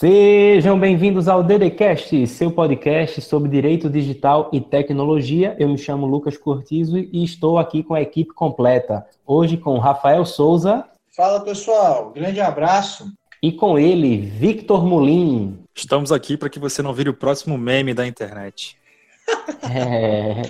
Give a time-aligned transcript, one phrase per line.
[0.00, 5.54] Sejam bem-vindos ao DDCast, seu podcast sobre direito digital e tecnologia.
[5.58, 9.06] Eu me chamo Lucas Cortizo e estou aqui com a equipe completa.
[9.26, 10.86] Hoje com Rafael Souza.
[11.14, 13.12] Fala pessoal, grande abraço.
[13.42, 15.58] E com ele, Victor Mulim.
[15.74, 18.78] Estamos aqui para que você não vire o próximo meme da internet.
[19.70, 20.40] É.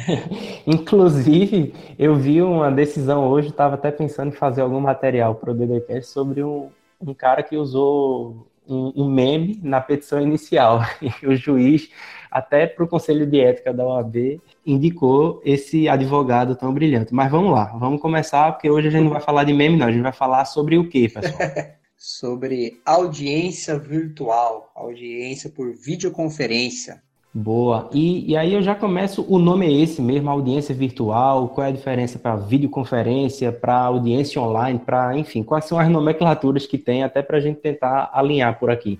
[0.66, 5.54] Inclusive, eu vi uma decisão hoje, estava até pensando em fazer algum material para o
[5.54, 10.80] DDCast sobre um, um cara que usou um, um meme na petição inicial.
[11.22, 11.90] E o juiz,
[12.30, 17.12] até para o Conselho de Ética da OAB, indicou esse advogado tão brilhante.
[17.12, 19.86] Mas vamos lá, vamos começar, porque hoje a gente não vai falar de meme, não.
[19.86, 21.34] A gente vai falar sobre o quê, pessoal?
[21.96, 27.02] sobre audiência virtual, audiência por videoconferência.
[27.32, 27.88] Boa.
[27.94, 31.70] E, e aí eu já começo, o nome é esse mesmo, audiência virtual, qual é
[31.70, 37.04] a diferença para videoconferência, para audiência online, para, enfim, quais são as nomenclaturas que tem,
[37.04, 38.98] até para a gente tentar alinhar por aqui.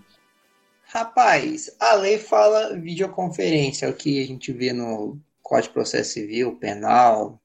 [0.84, 6.12] Rapaz, a lei fala videoconferência, é o que a gente vê no Código de Processo
[6.12, 7.40] Civil, Penal.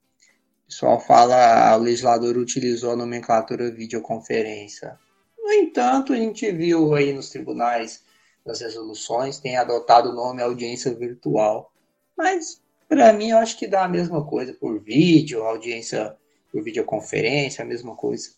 [0.64, 5.00] O pessoal fala, o legislador utilizou a nomenclatura videoconferência.
[5.38, 8.04] No entanto, a gente viu aí nos tribunais
[8.46, 11.72] das resoluções tem adotado o nome audiência virtual.
[12.16, 16.16] Mas, para mim, eu acho que dá a mesma coisa por vídeo, audiência
[16.52, 18.30] por videoconferência, a mesma coisa.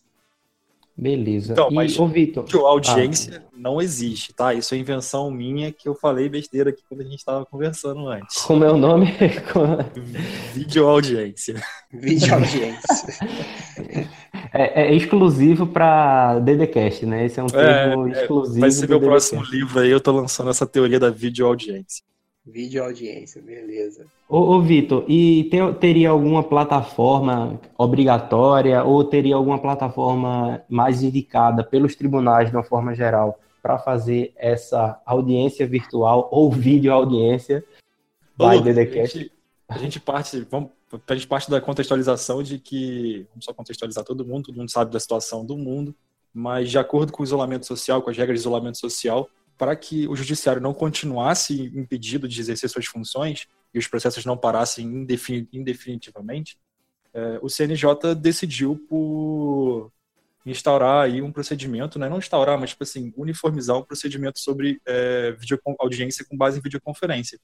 [0.96, 1.52] Beleza.
[1.52, 4.52] Então, mas o Vitor, audiência ah, não existe, tá?
[4.52, 8.42] Isso é invenção minha que eu falei besteira aqui quando a gente estava conversando antes.
[8.42, 9.06] Como é o nome?
[10.52, 11.62] Videoaudiência.
[11.92, 13.14] Videoaudiência.
[14.52, 17.26] é, é exclusivo para DDCast, né?
[17.26, 18.60] Esse é um termo é, exclusivo.
[18.60, 22.02] Vai ser meu próximo livro aí, eu tô lançando essa teoria da videoaudiência.
[22.50, 24.06] Vídeo audiência, beleza.
[24.26, 31.94] Ô, ô Vitor, e teria alguma plataforma obrigatória ou teria alguma plataforma mais indicada pelos
[31.94, 37.62] tribunais de uma forma geral para fazer essa audiência virtual ou vídeo audiência
[38.38, 38.98] DDCast?
[38.98, 39.32] A gente,
[39.68, 40.70] a gente parte, vamos,
[41.10, 45.00] gente parte da contextualização de que, vamos só contextualizar todo mundo, todo mundo sabe da
[45.00, 45.94] situação do mundo,
[46.32, 50.06] mas de acordo com o isolamento social, com as regras de isolamento social, para que
[50.06, 54.86] o judiciário não continuasse impedido de exercer suas funções e os processos não parassem
[55.52, 56.58] indefinitivamente,
[57.12, 59.90] é, o CNJ decidiu por
[60.46, 62.08] instaurar aí um procedimento, né?
[62.08, 65.36] não instaurar, mas tipo assim, uniformizar um procedimento sobre é,
[65.80, 67.38] audiência com base em videoconferência.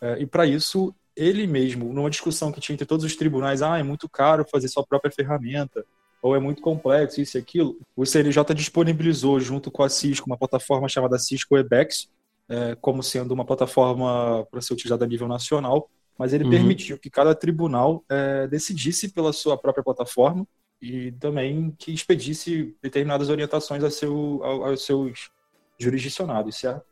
[0.00, 3.78] É, e para isso, ele mesmo, numa discussão que tinha entre todos os tribunais, ah,
[3.78, 5.84] é muito caro fazer sua própria ferramenta,
[6.20, 10.36] ou é muito complexo, isso e aquilo, o CNJ disponibilizou junto com a Cisco uma
[10.36, 12.08] plataforma chamada Cisco Webex,
[12.48, 15.88] é, como sendo uma plataforma para ser utilizada a nível nacional,
[16.18, 16.50] mas ele uhum.
[16.50, 20.46] permitiu que cada tribunal é, decidisse pela sua própria plataforma
[20.80, 25.30] e também que expedisse determinadas orientações a seu, aos seus
[25.78, 26.84] jurisdicionados, certo?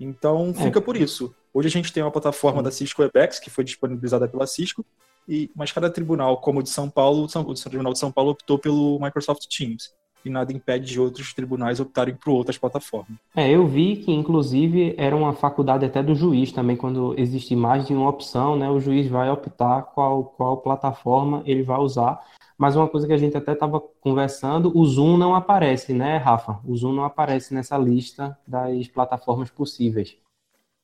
[0.00, 0.82] Então fica é.
[0.82, 1.34] por isso.
[1.52, 4.84] Hoje a gente tem uma plataforma da Cisco Webex, que foi disponibilizada pela Cisco,
[5.28, 8.58] e, mas cada tribunal, como o de São Paulo, o Tribunal de São Paulo optou
[8.58, 9.92] pelo Microsoft Teams.
[10.22, 13.16] E nada impede de outros tribunais optarem por outras plataformas.
[13.34, 17.86] É, eu vi que, inclusive, era uma faculdade até do juiz também, quando existe mais
[17.86, 18.68] de uma opção, né?
[18.68, 22.20] O juiz vai optar qual, qual plataforma ele vai usar.
[22.60, 26.60] Mas uma coisa que a gente até estava conversando, o Zoom não aparece, né, Rafa?
[26.62, 30.14] O Zoom não aparece nessa lista das plataformas possíveis.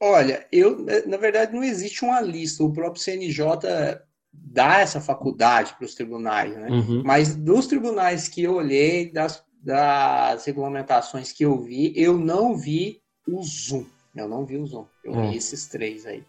[0.01, 2.65] Olha, eu na verdade não existe uma lista.
[2.65, 4.01] O próprio CNJ
[4.33, 6.71] dá essa faculdade para os tribunais, né?
[6.71, 7.03] Uhum.
[7.05, 13.03] Mas dos tribunais que eu olhei, das, das regulamentações que eu vi, eu não vi
[13.29, 13.85] o Zoom.
[14.15, 14.87] Eu não vi o Zoom.
[15.05, 15.29] Eu é.
[15.29, 16.25] vi esses três aí.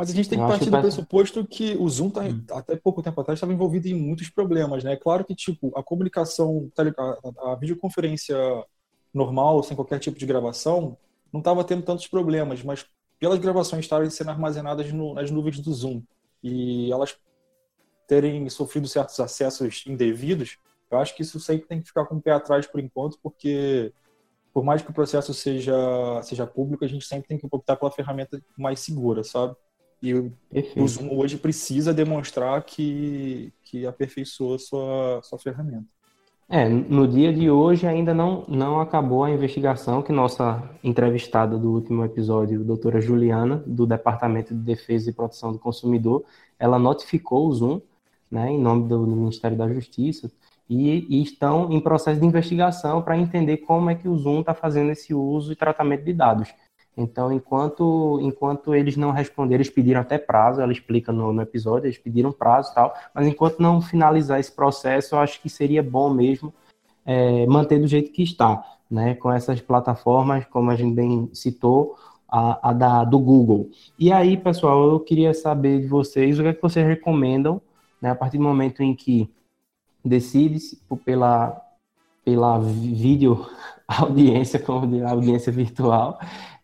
[0.00, 2.42] Mas a gente tem que partir do pressuposto que o Zoom, tá, hum.
[2.52, 4.96] até pouco tempo atrás, estava envolvido em muitos problemas, né?
[4.96, 8.34] Claro que, tipo, a comunicação, a, a videoconferência
[9.12, 10.96] normal, sem qualquer tipo de gravação,
[11.30, 12.86] não estava tendo tantos problemas, mas
[13.18, 16.02] pelas gravações estarem sendo armazenadas no, nas nuvens do Zoom
[16.42, 17.14] e elas
[18.08, 20.56] terem sofrido certos acessos indevidos,
[20.90, 23.92] eu acho que isso sempre tem que ficar com o pé atrás por enquanto, porque
[24.50, 25.76] por mais que o processo seja,
[26.22, 29.54] seja público, a gente sempre tem que optar pela ferramenta mais segura, sabe?
[30.02, 30.32] E o,
[30.76, 35.86] o Zoom hoje precisa demonstrar que, que aperfeiçoou sua, sua ferramenta.
[36.52, 41.70] É, no dia de hoje ainda não, não acabou a investigação que nossa entrevistada do
[41.70, 46.24] último episódio, a doutora Juliana, do Departamento de Defesa e Proteção do Consumidor,
[46.58, 47.80] ela notificou o Zoom,
[48.28, 50.28] né, em nome do, do Ministério da Justiça,
[50.68, 54.54] e, e, estão em processo de investigação para entender como é que o Zoom está
[54.54, 56.52] fazendo esse uso e tratamento de dados.
[56.96, 61.86] Então, enquanto, enquanto eles não responderam, eles pediram até prazo, ela explica no, no episódio,
[61.86, 65.82] eles pediram prazo e tal, mas enquanto não finalizar esse processo, eu acho que seria
[65.82, 66.52] bom mesmo
[67.06, 69.14] é, manter do jeito que está, né?
[69.14, 71.96] Com essas plataformas, como a gente bem citou,
[72.28, 73.70] a, a da, do Google.
[73.98, 77.60] E aí, pessoal, eu queria saber de vocês o que, é que vocês recomendam,
[78.00, 78.10] né?
[78.10, 79.28] A partir do momento em que
[80.04, 81.60] decide-se pela,
[82.24, 83.46] pela vídeo
[83.86, 86.18] audiência, como de audiência virtual,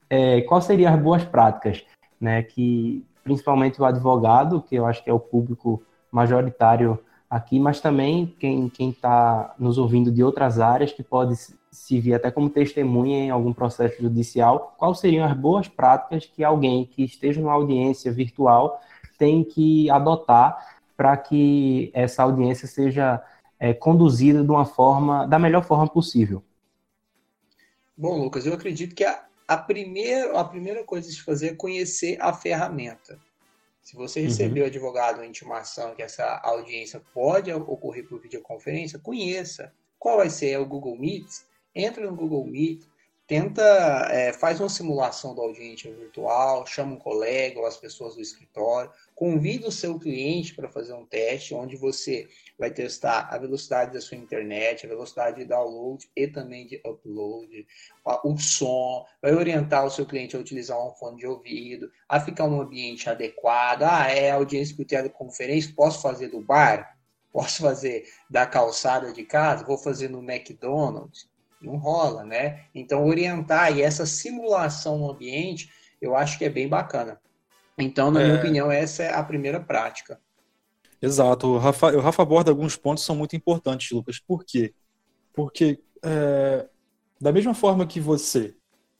[0.08, 1.84] é, quais seriam as boas práticas,
[2.20, 2.42] né?
[2.42, 6.98] Que principalmente o advogado, que eu acho que é o público majoritário
[7.28, 11.34] aqui, mas também quem está nos ouvindo de outras áreas, que pode
[11.70, 16.42] se vir até como testemunha em algum processo judicial, quais seriam as boas práticas que
[16.42, 18.80] alguém que esteja numa audiência virtual
[19.18, 23.22] tem que adotar para que essa audiência seja
[23.58, 26.42] é, conduzida de uma forma, da melhor forma possível?
[27.96, 31.54] Bom, Lucas, eu acredito que a, a, primeira, a primeira coisa a se fazer é
[31.54, 33.18] conhecer a ferramenta.
[33.82, 34.68] Se você recebeu uhum.
[34.68, 39.72] advogado uma intimação que essa audiência pode ocorrer por videoconferência, conheça.
[39.98, 40.50] Qual vai ser?
[40.50, 41.28] É o Google Meet?
[41.72, 42.82] Entra no Google Meet,
[43.26, 43.62] tenta,
[44.10, 48.90] é, faz uma simulação da audiência virtual, chama um colega ou as pessoas do escritório,
[49.14, 54.00] convida o seu cliente para fazer um teste onde você vai testar a velocidade da
[54.00, 57.66] sua internet, a velocidade de download e também de upload,
[58.24, 62.44] o som, vai orientar o seu cliente a utilizar um fone de ouvido, a ficar
[62.44, 63.82] um ambiente adequado.
[63.82, 66.96] Ah, é audiência por teleconferência, posso fazer do bar?
[67.32, 69.64] Posso fazer da calçada de casa?
[69.64, 71.28] Vou fazer no McDonald's?
[71.60, 72.64] Não rola, né?
[72.74, 75.70] Então, orientar e essa simulação no ambiente,
[76.00, 77.20] eu acho que é bem bacana.
[77.78, 78.24] Então, na é...
[78.24, 80.20] minha opinião, essa é a primeira prática.
[81.00, 81.46] Exato.
[81.48, 84.18] O Rafa, o Rafa aborda alguns pontos que são muito importantes, Lucas.
[84.18, 84.74] Por quê?
[85.32, 86.66] Porque, é,
[87.20, 88.54] da mesma forma que você,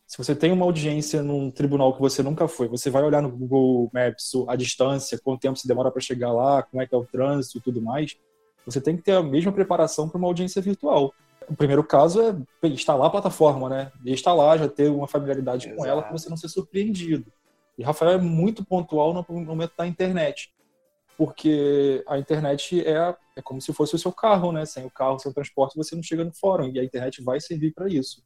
[0.06, 3.31] se você tem uma audiência num tribunal que você nunca foi, você vai olhar no
[3.31, 6.99] Google Maps a distância, quanto tempo se demora para chegar lá, como é que é
[6.99, 8.17] o trânsito e tudo mais,
[8.64, 11.14] você tem que ter a mesma preparação para uma audiência virtual.
[11.49, 13.93] O primeiro caso é instalar a plataforma, né?
[14.05, 15.77] E instalar, já ter uma familiaridade Exato.
[15.77, 17.33] com ela para você não ser surpreendido.
[17.79, 20.51] E Rafael é muito pontual no momento da internet
[21.17, 24.67] porque a internet é, é como se fosse o seu carro, né?
[24.67, 27.41] Sem o carro, sem o transporte, você não chega no fórum, e a internet vai
[27.41, 28.23] servir para isso.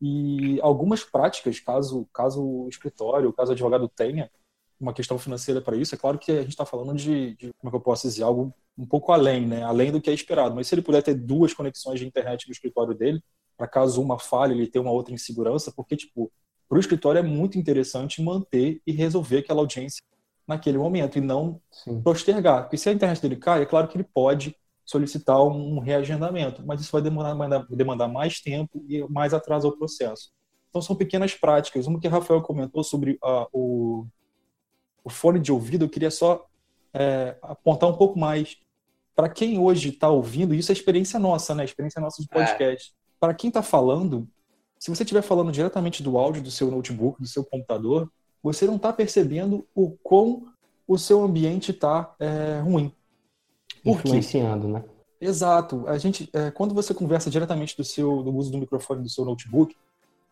[0.00, 4.30] E algumas práticas, caso, caso o escritório, caso o advogado tenha
[4.80, 7.68] uma questão financeira para isso, é claro que a gente está falando de, de, como
[7.68, 9.62] é que eu posso dizer, algo um pouco além, né?
[9.64, 10.54] Além do que é esperado.
[10.54, 13.20] Mas se ele puder ter duas conexões de internet no escritório dele,
[13.56, 16.30] para caso uma falhe, ele ter uma outra insegurança, porque, tipo,
[16.68, 20.02] para o escritório é muito interessante manter e resolver aquela audiência
[20.46, 22.00] naquele momento e não Sim.
[22.00, 22.62] postergar.
[22.62, 24.54] Porque se a internet dele cai, é claro que ele pode
[24.84, 30.30] solicitar um reagendamento, mas isso vai demandar, demandar mais tempo e mais atraso ao processo.
[30.70, 31.86] Então são pequenas práticas.
[31.86, 33.18] Uma que o Rafael comentou sobre
[33.52, 34.06] o,
[35.08, 36.46] o, fone de ouvido, eu queria só
[36.92, 38.56] é, apontar um pouco mais.
[39.14, 41.64] Para quem hoje está ouvindo, isso é experiência nossa, né?
[41.64, 42.34] Experiência nossa de é.
[42.34, 42.90] podcast.
[42.90, 42.94] É.
[43.18, 44.28] Para quem está falando,
[44.78, 48.10] se você estiver falando diretamente do áudio do seu notebook, do seu computador,
[48.42, 50.46] você não está percebendo o quão
[50.86, 52.92] o seu ambiente está é, ruim.
[53.82, 54.72] Por Influenciando, quê?
[54.72, 54.84] né?
[55.20, 55.84] Exato.
[55.88, 59.24] A gente, é, quando você conversa diretamente do seu do uso do microfone do seu
[59.24, 59.76] notebook,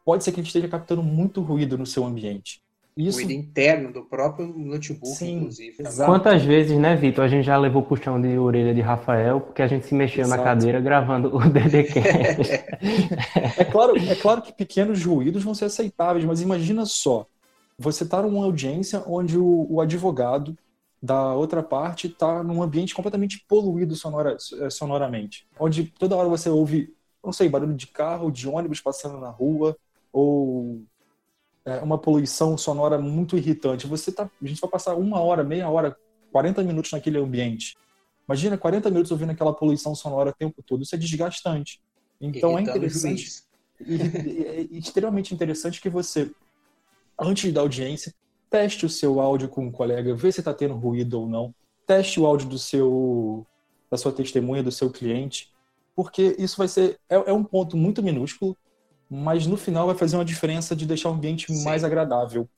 [0.04, 2.62] pode ser que a gente esteja captando muito ruído no seu ambiente.
[2.96, 3.18] Isso...
[3.18, 5.76] Ruído interno do próprio notebook, Sim, inclusive.
[5.80, 6.10] Exato.
[6.10, 9.66] Quantas vezes, né, Vitor, a gente já levou puxão de orelha de Rafael porque a
[9.66, 10.38] gente se mexeu exato.
[10.38, 12.52] na cadeira gravando o DDCast.
[13.60, 17.26] é, claro, é claro que pequenos ruídos vão ser aceitáveis, mas imagina só,
[17.78, 20.56] você está numa audiência onde o, o, advogado
[21.02, 26.48] da outra parte está num ambiente completamente poluído sonora, eh, sonoramente, onde toda hora você
[26.48, 29.76] ouve, não sei, barulho de carro, de ônibus passando na rua,
[30.10, 30.82] ou
[31.66, 33.86] é, uma poluição sonora muito irritante.
[33.86, 35.96] Você tá, a gente vai passar uma hora, meia hora,
[36.32, 37.76] 40 minutos naquele ambiente.
[38.26, 40.82] Imagina 40 minutos ouvindo aquela poluição sonora o tempo todo.
[40.82, 41.80] Isso é desgastante.
[42.20, 43.44] Então é interessante.
[43.78, 46.32] É extremamente interessante que você
[47.20, 48.14] antes da audiência,
[48.50, 51.54] teste o seu áudio com um colega, vê se está tendo ruído ou não.
[51.86, 53.46] Teste o áudio do seu,
[53.90, 55.52] da sua testemunha, do seu cliente,
[55.94, 58.56] porque isso vai ser é, é um ponto muito minúsculo,
[59.10, 61.64] mas no final vai fazer uma diferença de deixar o ambiente Sim.
[61.64, 62.48] mais agradável.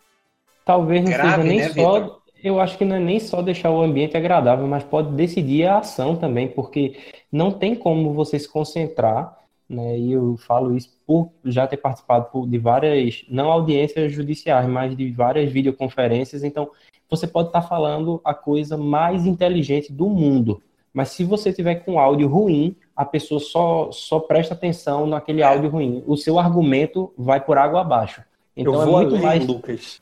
[0.64, 2.00] Talvez não Grave, seja nem né, só.
[2.00, 2.18] Victor?
[2.42, 5.78] Eu acho que não é nem só deixar o ambiente agradável, mas pode decidir a
[5.78, 6.96] ação também, porque
[7.32, 9.38] não tem como você se concentrar
[9.68, 9.98] né?
[9.98, 15.10] E eu falo isso por já ter participado de várias, não audiências judiciais, mas de
[15.12, 16.42] várias videoconferências.
[16.42, 16.70] Então,
[17.10, 20.62] você pode estar falando a coisa mais inteligente do mundo,
[20.92, 25.44] mas se você tiver com áudio ruim, a pessoa só, só presta atenção naquele é.
[25.44, 26.02] áudio ruim.
[26.04, 28.24] O seu argumento vai por água abaixo.
[28.56, 29.46] Então, eu é vou é muito além, mais...
[29.46, 30.00] Lucas.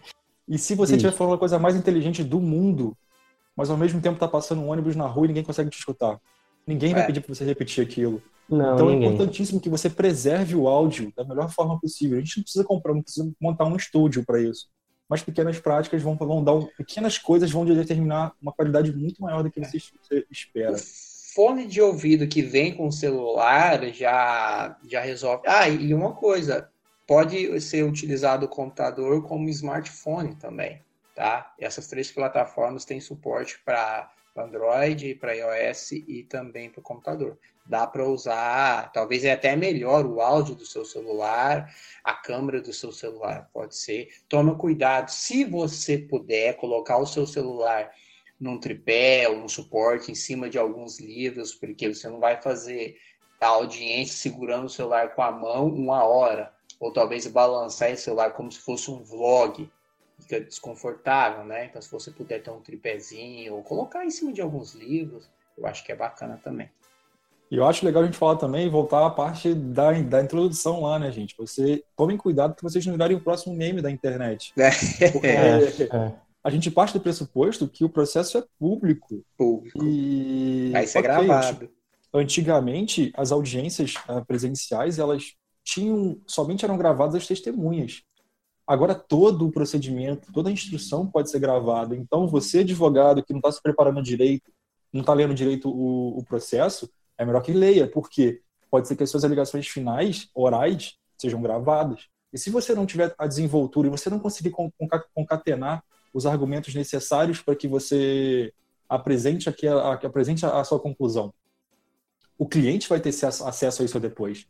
[0.48, 2.96] e se você estiver falando a coisa mais inteligente do mundo,
[3.54, 6.18] mas ao mesmo tempo está passando um ônibus na rua e ninguém consegue te escutar?
[6.66, 7.06] Ninguém vai é.
[7.06, 8.22] pedir para você repetir aquilo.
[8.48, 9.10] Não, então ninguém.
[9.10, 12.16] é importantíssimo que você preserve o áudio da melhor forma possível.
[12.16, 14.68] A gente não precisa comprar, não precisa montar um estúdio para isso.
[15.06, 19.42] Mas pequenas práticas vão, vão dar um, pequenas coisas vão determinar uma qualidade muito maior
[19.42, 20.76] do que você espera.
[21.34, 25.42] Fone de ouvido que vem com o celular já já resolve.
[25.46, 26.70] Ah, e uma coisa,
[27.06, 30.82] pode ser utilizado o computador como smartphone também,
[31.14, 31.52] tá?
[31.58, 37.86] Essas três plataformas têm suporte para Android, para iOS e também para o computador dá
[37.86, 41.70] para usar, talvez é até melhor o áudio do seu celular,
[42.02, 44.08] a câmera do seu celular, pode ser.
[44.28, 47.90] Toma cuidado, se você puder colocar o seu celular
[48.40, 52.96] num tripé ou num suporte em cima de alguns livros, porque você não vai fazer
[53.40, 58.32] a audiência segurando o celular com a mão uma hora, ou talvez balançar esse celular
[58.32, 59.70] como se fosse um vlog,
[60.20, 61.66] fica desconfortável, né?
[61.66, 65.66] Então, se você puder ter um tripézinho ou colocar em cima de alguns livros, eu
[65.66, 66.70] acho que é bacana também.
[67.50, 70.82] E eu acho legal a gente falar também e voltar à parte da, da introdução
[70.82, 71.34] lá, né, gente?
[71.38, 74.52] Você tomem cuidado para vocês não virarem o próximo meme da internet.
[74.58, 74.70] É.
[75.10, 76.14] Porque é.
[76.42, 79.24] A gente parte do pressuposto que o processo é público.
[79.36, 79.84] Público.
[79.84, 81.70] E vai ser okay, gravado.
[82.12, 88.02] Antigamente, as audiências uh, presenciais, elas tinham somente eram gravadas as testemunhas.
[88.66, 91.94] Agora todo o procedimento, toda a instrução pode ser gravada.
[91.94, 94.50] Então você, advogado que não está se preparando direito,
[94.92, 98.40] não está lendo direito o, o processo, é melhor que leia, porque
[98.70, 102.08] pode ser que as suas alegações finais, orais, sejam gravadas.
[102.32, 104.52] E se você não tiver a desenvoltura e você não conseguir
[105.14, 108.52] concatenar os argumentos necessários para que você
[108.88, 111.32] apresente, aqui a, apresente a, sua conclusão,
[112.38, 114.46] o cliente vai ter acesso a isso depois.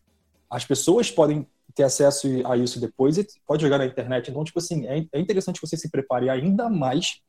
[0.48, 4.30] As pessoas podem ter acesso a isso depois e pode jogar na internet.
[4.30, 7.20] Então, tipo assim, é, é interessante que você se prepare ainda mais,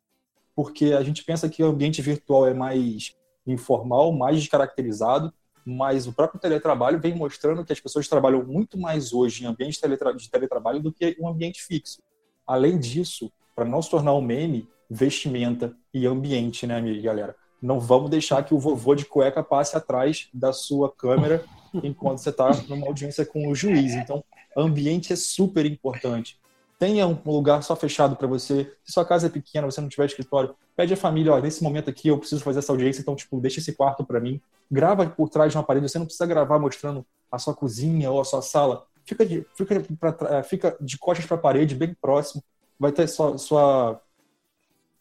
[0.56, 5.34] porque a gente pensa que o ambiente virtual é mais informal, mais descaracterizado,
[5.66, 9.76] mas o próprio teletrabalho vem mostrando que as pessoas trabalham muito mais hoje em ambiente
[9.76, 12.02] de, teletra de teletrabalho do que um ambiente fixo.
[12.46, 17.36] Além disso, para não se tornar um meme, vestimenta e ambiente, né, galera?
[17.62, 21.44] Não vamos deixar que o vovô de cueca passe atrás da sua câmera
[21.84, 23.94] enquanto você está numa audiência com o juiz.
[23.96, 24.24] Então,
[24.56, 26.40] ambiente é super importante
[26.80, 28.74] tenha um lugar só fechado para você.
[28.86, 31.90] Se sua casa é pequena, você não tiver escritório, pede à família, ó, nesse momento
[31.90, 34.42] aqui eu preciso fazer essa audiência, então, tipo, deixa esse quarto para mim.
[34.72, 38.22] Grava por trás de uma parede, você não precisa gravar mostrando a sua cozinha ou
[38.22, 38.86] a sua sala.
[39.04, 42.42] Fica de, fica pra, é, fica de costas para a parede, bem próximo.
[42.80, 44.02] Vai ter sua, sua,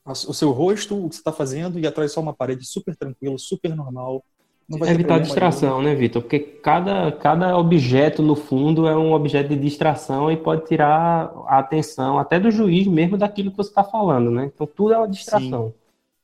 [0.04, 3.38] o seu rosto, o que você está fazendo, e atrás só uma parede super tranquilo,
[3.38, 4.24] super normal.
[4.68, 5.94] Não vai Evitar distração, nenhum.
[5.94, 6.20] né, Vitor?
[6.20, 11.58] Porque cada, cada objeto, no fundo, é um objeto de distração e pode tirar a
[11.58, 14.50] atenção até do juiz mesmo daquilo que você está falando, né?
[14.54, 15.68] Então, tudo é uma distração.
[15.68, 15.74] Sim.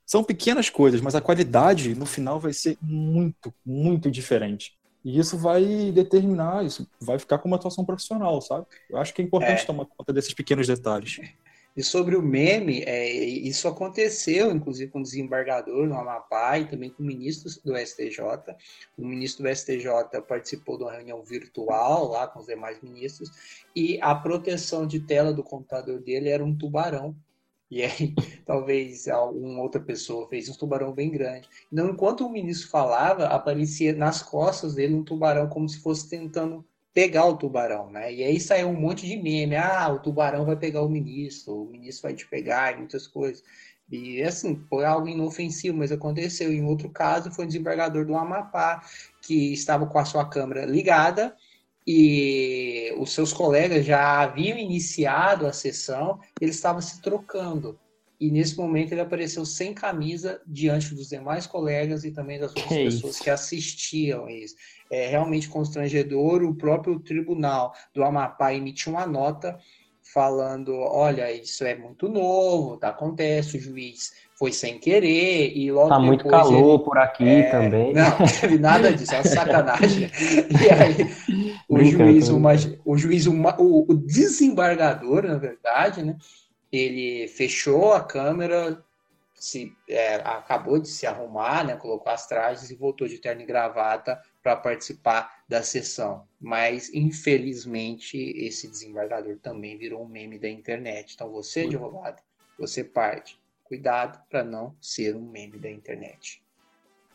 [0.04, 4.74] São pequenas coisas, mas a qualidade, no final, vai ser muito, muito diferente.
[5.02, 8.66] E isso vai determinar, isso vai ficar com uma atuação profissional, sabe?
[8.90, 9.66] Eu acho que é importante é.
[9.66, 11.20] tomar conta desses pequenos detalhes.
[11.76, 16.90] E sobre o meme, é, isso aconteceu, inclusive, com o desembargador no Amapá e também
[16.90, 18.20] com o ministro do STJ.
[18.96, 23.28] O ministro do STJ participou de uma reunião virtual lá com os demais ministros
[23.74, 27.16] e a proteção de tela do computador dele era um tubarão.
[27.68, 28.14] E aí,
[28.46, 31.48] talvez alguma outra pessoa fez um tubarão bem grande.
[31.72, 36.64] Então, enquanto o ministro falava, aparecia nas costas dele um tubarão como se fosse tentando
[36.94, 38.12] pegar o tubarão, né?
[38.14, 41.70] E aí saiu um monte de meme, ah, o tubarão vai pegar o ministro, o
[41.70, 43.42] ministro vai te pegar e muitas coisas.
[43.90, 46.52] E assim, foi algo inofensivo, mas aconteceu.
[46.52, 48.82] Em outro caso, foi um desembargador do Amapá
[49.20, 51.36] que estava com a sua câmera ligada
[51.86, 57.78] e os seus colegas já haviam iniciado a sessão, ele estava se trocando.
[58.20, 62.68] E nesse momento ele apareceu sem camisa diante dos demais colegas e também das outras
[62.68, 63.24] que pessoas isso?
[63.24, 64.54] que assistiam isso
[64.90, 66.42] é realmente constrangedor.
[66.42, 69.58] O próprio tribunal do Amapá emitiu uma nota
[70.12, 75.88] falando: olha, isso é muito novo, tá, acontece, o juiz foi sem querer e logo
[75.88, 77.92] tá muito calor ele, por aqui é, também.
[77.92, 80.10] Não, não teve nada disso, é uma sacanagem.
[80.50, 81.14] e aí
[81.68, 82.50] o juiz, uma,
[82.84, 86.16] o juiz, o, o desembargador, na verdade, né,
[86.76, 88.84] ele fechou a câmera,
[89.34, 93.46] se é, acabou de se arrumar, né, colocou as trajes e voltou de terno e
[93.46, 96.26] gravata para participar da sessão.
[96.40, 101.14] Mas, infelizmente, esse desembargador também virou um meme da internet.
[101.14, 102.22] Então, você, advogado,
[102.58, 103.40] você parte.
[103.64, 106.43] Cuidado para não ser um meme da internet.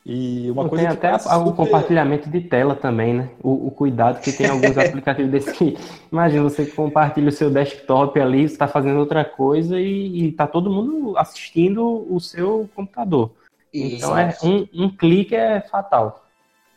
[0.06, 1.36] E uma coisa tem até super...
[1.36, 3.30] o compartilhamento de tela também, né?
[3.44, 5.78] O, o cuidado que tem alguns aplicativos desse que,
[6.12, 10.72] imagina, você compartilha o seu desktop ali, você está fazendo outra coisa e está todo
[10.72, 13.32] mundo assistindo o seu computador.
[13.74, 13.98] Isso.
[13.98, 16.26] Então é um, um clique é fatal.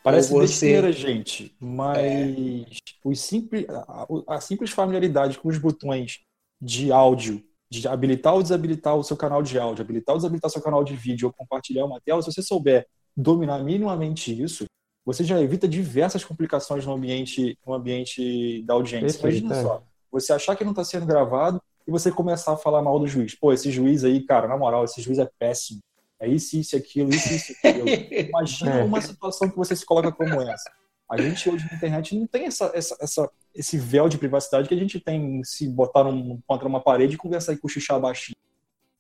[0.02, 0.41] Parece você...
[0.41, 2.64] besteira, gente, mas é.
[3.05, 6.21] os simples, a, a, simples familiaridade com os botões
[6.61, 10.52] de áudio, de habilitar ou desabilitar o seu canal de áudio, habilitar ou desabilitar o
[10.52, 14.64] seu canal de vídeo ou compartilhar uma tela, se você souber dominar minimamente isso,
[15.04, 19.21] você já evita diversas complicações no ambiente, no ambiente da audiência.
[19.21, 19.62] Perfeito, Imagina é.
[19.62, 23.07] só, você achar que não está sendo gravado e você começar a falar mal do
[23.07, 23.35] juiz.
[23.35, 25.81] Pô, esse juiz aí, cara, na moral, esse juiz é péssimo
[26.23, 27.85] é isso, isso, aquilo, isso, isso, aquilo.
[28.28, 28.85] Imagina é.
[28.85, 30.71] uma situação que você se coloca como essa.
[31.11, 34.75] A gente hoje na internet não tem essa, essa, essa, esse véu de privacidade que
[34.75, 38.37] a gente tem se botar um, contra uma parede e conversar e cochichar baixinho.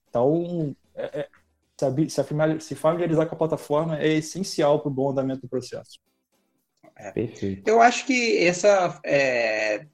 [0.08, 1.28] Então, é, é,
[2.60, 5.98] se, familiarizar com a plataforma é essencial para o bom andamento do processo.
[6.96, 7.10] É.
[7.10, 7.68] Perfeito.
[7.68, 9.86] Eu acho que essa é,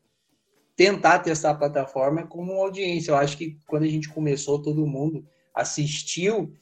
[0.76, 3.11] tentar testar a plataforma é como uma audiência.
[3.11, 6.52] Eu acho que quando a gente começou, todo mundo assistiu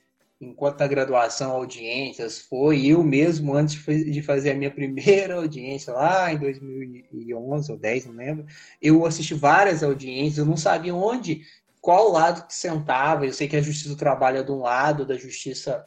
[0.40, 6.32] enquanto a graduação audiências foi eu mesmo antes de fazer a minha primeira audiência lá
[6.32, 8.46] em 2011 ou 10, não lembro,
[8.80, 11.42] eu assisti várias audiências, eu não sabia onde,
[11.86, 15.06] qual lado que sentava, eu sei que a justiça do trabalho é de um lado,
[15.06, 15.86] da justiça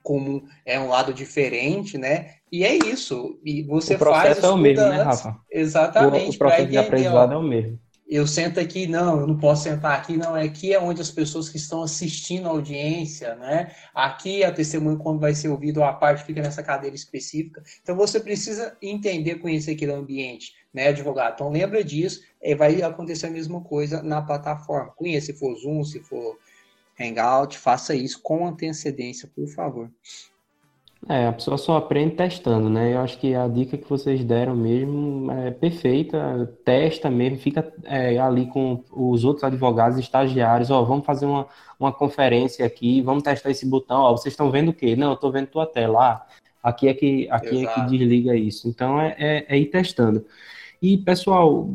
[0.00, 2.34] comum é um lado diferente, né?
[2.52, 3.36] E é isso.
[3.44, 5.36] E você o processo faz é o mesmo, né, Rafa?
[5.50, 6.28] Exatamente.
[6.28, 9.64] O, o processo de aprendizado é o mesmo eu sento aqui, não, eu não posso
[9.64, 13.74] sentar aqui, não, é aqui é onde as pessoas que estão assistindo a audiência, né?
[13.94, 17.62] Aqui a testemunha, quando vai ser ouvido, a parte fica nessa cadeira específica.
[17.82, 21.34] Então você precisa entender, conhecer aquele ambiente, né, advogado?
[21.34, 24.92] Então lembra disso, e vai acontecer a mesma coisa na plataforma.
[24.92, 26.38] Conheça, se for Zoom, se for
[27.00, 29.90] Hangout, faça isso com antecedência, por favor.
[31.08, 32.94] É, a pessoa só aprende testando, né?
[32.94, 36.50] Eu acho que a dica que vocês deram mesmo é perfeita.
[36.64, 40.70] Testa mesmo, fica é, ali com os outros advogados, estagiários.
[40.70, 41.46] Ó, vamos fazer uma,
[41.78, 44.00] uma conferência aqui, vamos testar esse botão.
[44.00, 44.96] Ó, vocês estão vendo o quê?
[44.96, 46.00] Não, eu estou vendo tua tela.
[46.00, 46.26] Ah,
[46.62, 48.66] aqui é que, aqui é que desliga isso.
[48.66, 50.24] Então é, é, é ir testando.
[50.80, 51.70] E, pessoal,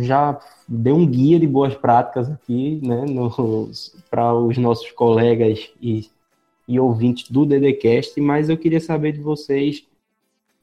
[0.00, 3.04] já deu um guia de boas práticas aqui, né,
[4.10, 6.08] para os nossos colegas e
[6.66, 9.86] e ouvintes do DDCast, mas eu queria saber de vocês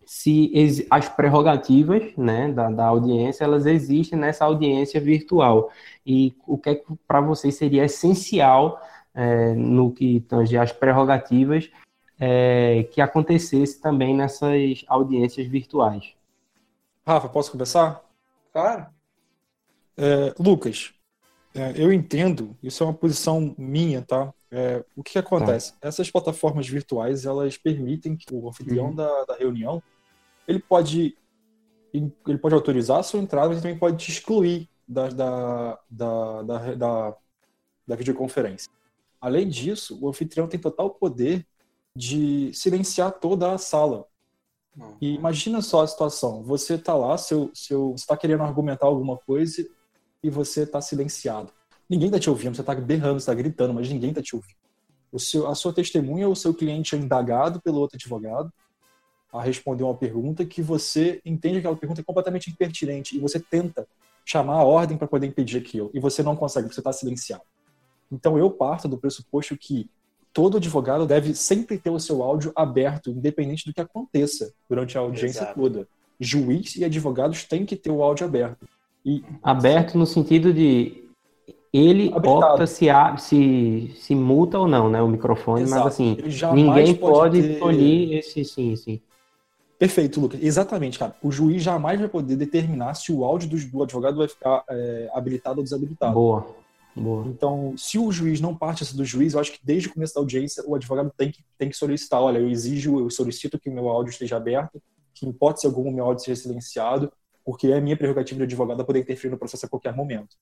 [0.05, 5.71] se as prerrogativas né, da, da audiência elas existem nessa audiência virtual
[6.05, 8.81] e o que, é que para vocês seria essencial
[9.13, 11.69] é, no que tange as prerrogativas
[12.19, 16.13] é, que acontecesse também nessas audiências virtuais.
[17.05, 18.03] Rafa, posso começar?
[18.51, 18.87] Claro.
[19.97, 20.93] É, Lucas,
[21.55, 24.33] é, eu entendo, isso é uma posição minha, tá?
[24.51, 25.71] É, o que, que acontece?
[25.73, 25.87] Tá.
[25.87, 28.95] Essas plataformas virtuais, elas permitem que o anfitrião uhum.
[28.95, 29.81] da, da, reunião,
[30.45, 31.17] ele pode
[31.93, 36.75] ele pode autorizar a sua entrada, mas também pode te excluir da, da, da, da,
[36.75, 37.17] da,
[37.85, 38.71] da videoconferência.
[39.19, 41.45] Além disso, o anfitrião tem total poder
[41.95, 44.07] de silenciar toda a sala.
[44.77, 44.97] Uhum.
[45.01, 49.17] E imagina só a situação, você está lá, seu, seu, você está querendo argumentar alguma
[49.17, 49.67] coisa
[50.23, 51.51] e você está silenciado.
[51.91, 54.55] Ninguém está te ouvindo, você está berrando, você está gritando, mas ninguém está te ouvindo.
[55.11, 58.49] O seu, a sua testemunha, o seu cliente é indagado pelo outro advogado
[59.29, 63.41] a responder uma pergunta que você entende que aquela pergunta é completamente impertinente e você
[63.41, 63.85] tenta
[64.23, 67.43] chamar a ordem para poder impedir aquilo e você não consegue, porque você está silenciado.
[68.09, 69.89] Então eu parto do pressuposto que
[70.31, 75.01] todo advogado deve sempre ter o seu áudio aberto, independente do que aconteça durante a
[75.01, 75.59] audiência Exato.
[75.59, 75.85] toda.
[76.17, 78.65] Juiz e advogados têm que ter o áudio aberto.
[79.05, 81.10] E aberto no sentido de
[81.73, 82.53] ele Habilitado.
[82.53, 85.01] opta se, se, se multa ou não, né?
[85.01, 85.83] O microfone, Exato.
[85.83, 86.17] mas assim,
[86.53, 87.51] ninguém pode, ter...
[87.53, 89.01] escolher esse sim, sim.
[89.79, 90.39] Perfeito, Lucas.
[90.43, 91.15] Exatamente, cara.
[91.23, 95.09] O juiz jamais vai poder determinar se o áudio do, do advogado vai ficar é,
[95.13, 96.13] habilitado ou desabilitado.
[96.13, 96.61] Boa.
[96.95, 97.25] Boa.
[97.27, 100.19] Então, se o juiz não parte do juiz, eu acho que desde o começo da
[100.19, 103.73] audiência o advogado tem que, tem que solicitar: olha, eu exijo, eu solicito que o
[103.73, 104.81] meu áudio esteja aberto,
[105.13, 107.11] que em hipótese alguma o meu áudio seja silenciado,
[107.45, 110.35] porque é minha prerrogativa de advogado poder interferir no processo a qualquer momento.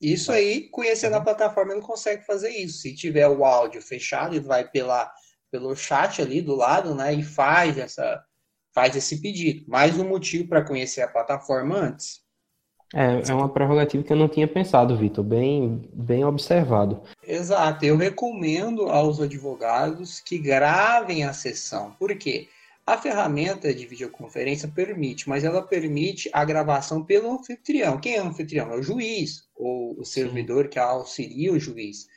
[0.00, 1.24] Isso aí, conhecendo a uhum.
[1.24, 2.78] plataforma, ele consegue fazer isso.
[2.78, 5.12] Se tiver o áudio fechado, ele vai pela,
[5.50, 7.12] pelo chat ali do lado, né?
[7.12, 8.24] E faz essa
[8.72, 9.64] faz esse pedido.
[9.68, 12.20] Mais um motivo para conhecer a plataforma antes.
[12.94, 15.24] É, é uma prerrogativa que eu não tinha pensado, Vitor.
[15.24, 17.02] Bem, bem observado.
[17.26, 17.84] Exato.
[17.84, 21.92] Eu recomendo aos advogados que gravem a sessão.
[21.98, 22.48] Por quê?
[22.84, 28.00] A ferramenta de videoconferência permite, mas ela permite a gravação pelo anfitrião.
[28.00, 28.72] Quem é o anfitrião?
[28.72, 30.70] É o juiz, ou o servidor Sim.
[30.70, 32.08] que auxilia o juiz.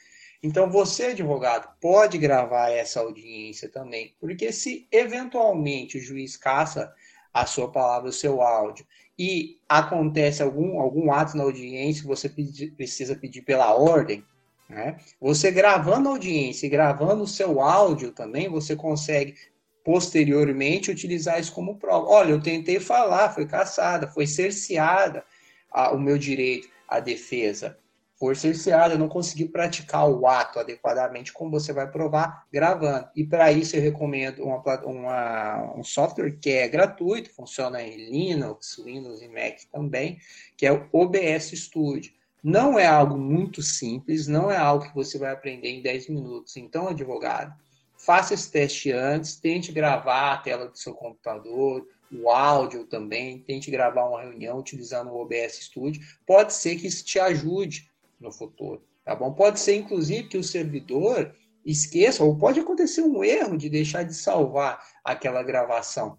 [0.41, 6.93] Então, você, advogado, pode gravar essa audiência também, porque se eventualmente o juiz caça
[7.34, 8.86] a sua palavra, o seu áudio,
[9.17, 14.23] e acontece algum, algum ato na audiência, você pedi, precisa pedir pela ordem,
[14.69, 14.97] né?
[15.19, 19.36] Você gravando a audiência e gravando o seu áudio também, você consegue
[19.84, 22.08] posteriormente utilizar isso como prova.
[22.08, 25.23] Olha, eu tentei falar, foi caçada, foi cerceada
[25.71, 27.77] a, o meu direito à defesa.
[28.15, 33.10] Foi cerceada, não consegui praticar o ato adequadamente, como você vai provar gravando.
[33.15, 38.82] E para isso eu recomendo uma, uma, um software que é gratuito, funciona em Linux,
[38.84, 40.19] Windows e Mac também,
[40.56, 42.13] que é o OBS Studio.
[42.41, 46.56] Não é algo muito simples, não é algo que você vai aprender em 10 minutos.
[46.56, 47.53] Então, advogado,
[47.97, 53.71] faça esse teste antes, tente gravar a tela do seu computador, o áudio também, tente
[53.71, 56.02] gravar uma reunião utilizando o OBS Studio.
[56.26, 59.34] Pode ser que isso te ajude no futuro, tá bom?
[59.34, 61.34] Pode ser, inclusive, que o servidor
[61.65, 66.17] esqueça, ou pode acontecer um erro de deixar de salvar aquela gravação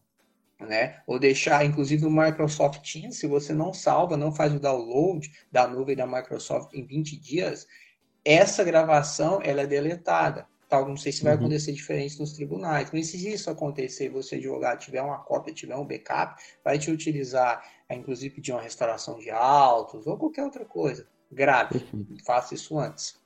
[0.60, 1.00] né?
[1.06, 5.66] Ou deixar, inclusive, o Microsoft Teams, se você não salva, não faz o download da
[5.66, 7.66] nuvem da Microsoft em 20 dias,
[8.24, 10.46] essa gravação ela é deletada.
[10.68, 11.40] Tal, não sei se vai uhum.
[11.40, 15.86] acontecer diferente nos tribunais, mas se isso acontecer, você advogado tiver uma cópia, tiver um
[15.86, 21.84] backup, vai te utilizar, inclusive pedir uma restauração de autos ou qualquer outra coisa grave.
[22.24, 23.16] Faça isso antes.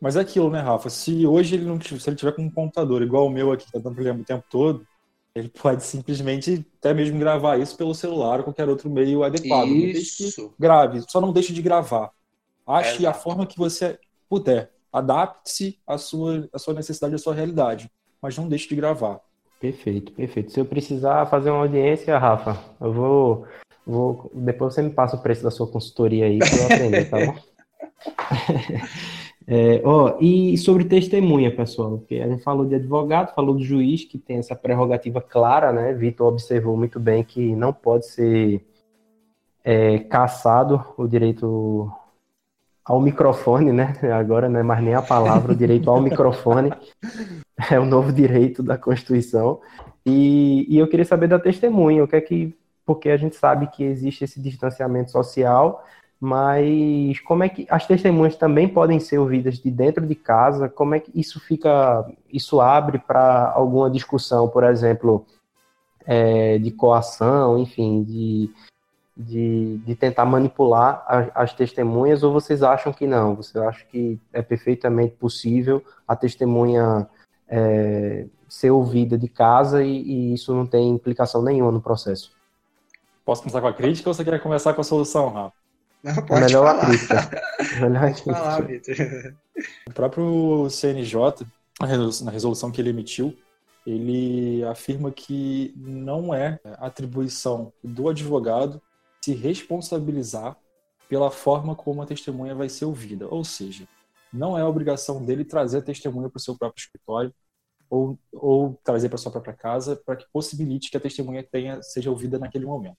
[0.00, 0.88] Mas é aquilo, né, Rafa?
[0.90, 3.72] Se hoje ele não se ele tiver com um computador igual o meu aqui, que
[3.72, 4.86] tá dando problema o tempo todo,
[5.34, 9.68] ele pode simplesmente até mesmo gravar isso pelo celular ou qualquer outro meio adequado.
[9.68, 10.54] Isso.
[10.58, 12.12] grave, só não deixe de gravar.
[12.66, 14.70] Ache é a forma que você puder.
[14.92, 17.90] Adapte-se à sua, à sua necessidade, à sua realidade.
[18.20, 19.20] Mas não deixe de gravar.
[19.60, 20.52] Perfeito, perfeito.
[20.52, 23.46] Se eu precisar fazer uma audiência, Rafa, eu vou.
[23.86, 27.16] vou depois você me passa o preço da sua consultoria aí para eu aprender, tá
[27.26, 27.36] bom?
[29.50, 34.04] É, ó, e sobre testemunha, pessoal, porque a gente falou de advogado, falou do juiz,
[34.04, 35.94] que tem essa prerrogativa clara, né?
[35.94, 38.62] Vitor observou muito bem que não pode ser
[39.64, 41.90] é, caçado o direito
[42.88, 43.92] ao microfone, né?
[44.18, 46.72] Agora não é mais nem a palavra, o direito ao microfone
[47.70, 49.60] é o novo direito da Constituição.
[50.06, 53.66] E, e eu queria saber da testemunha, o que é que, porque a gente sabe
[53.66, 55.84] que existe esse distanciamento social
[56.20, 60.68] mas como é que as testemunhas também podem ser ouvidas de dentro de casa?
[60.68, 65.24] Como é que isso fica, isso abre para alguma discussão, por exemplo,
[66.04, 68.50] é, de coação, enfim, de,
[69.18, 73.34] de, de tentar manipular as, as, testemunhas, ou vocês acham que não?
[73.34, 77.08] Você acha que é perfeitamente possível a testemunha
[77.48, 82.30] é, ser ouvida de casa e, e isso não tem implicação nenhuma no processo?
[83.24, 85.52] Posso começar com a crítica ou você quer começar com a solução, Rafa?
[86.02, 87.30] Não, pode Melhor falar.
[87.82, 88.94] Melhor pode falar, Vitor.
[89.88, 91.44] O próprio CNJ,
[92.24, 93.36] na resolução que ele emitiu,
[93.84, 98.80] ele afirma que não é atribuição do advogado
[99.28, 100.56] se responsabilizar
[101.06, 103.28] pela forma como a testemunha vai ser ouvida.
[103.28, 103.86] Ou seja,
[104.32, 107.34] não é obrigação dele trazer a testemunha para o seu próprio escritório
[107.90, 112.10] ou, ou trazer para sua própria casa para que possibilite que a testemunha tenha, seja
[112.10, 112.96] ouvida naquele momento.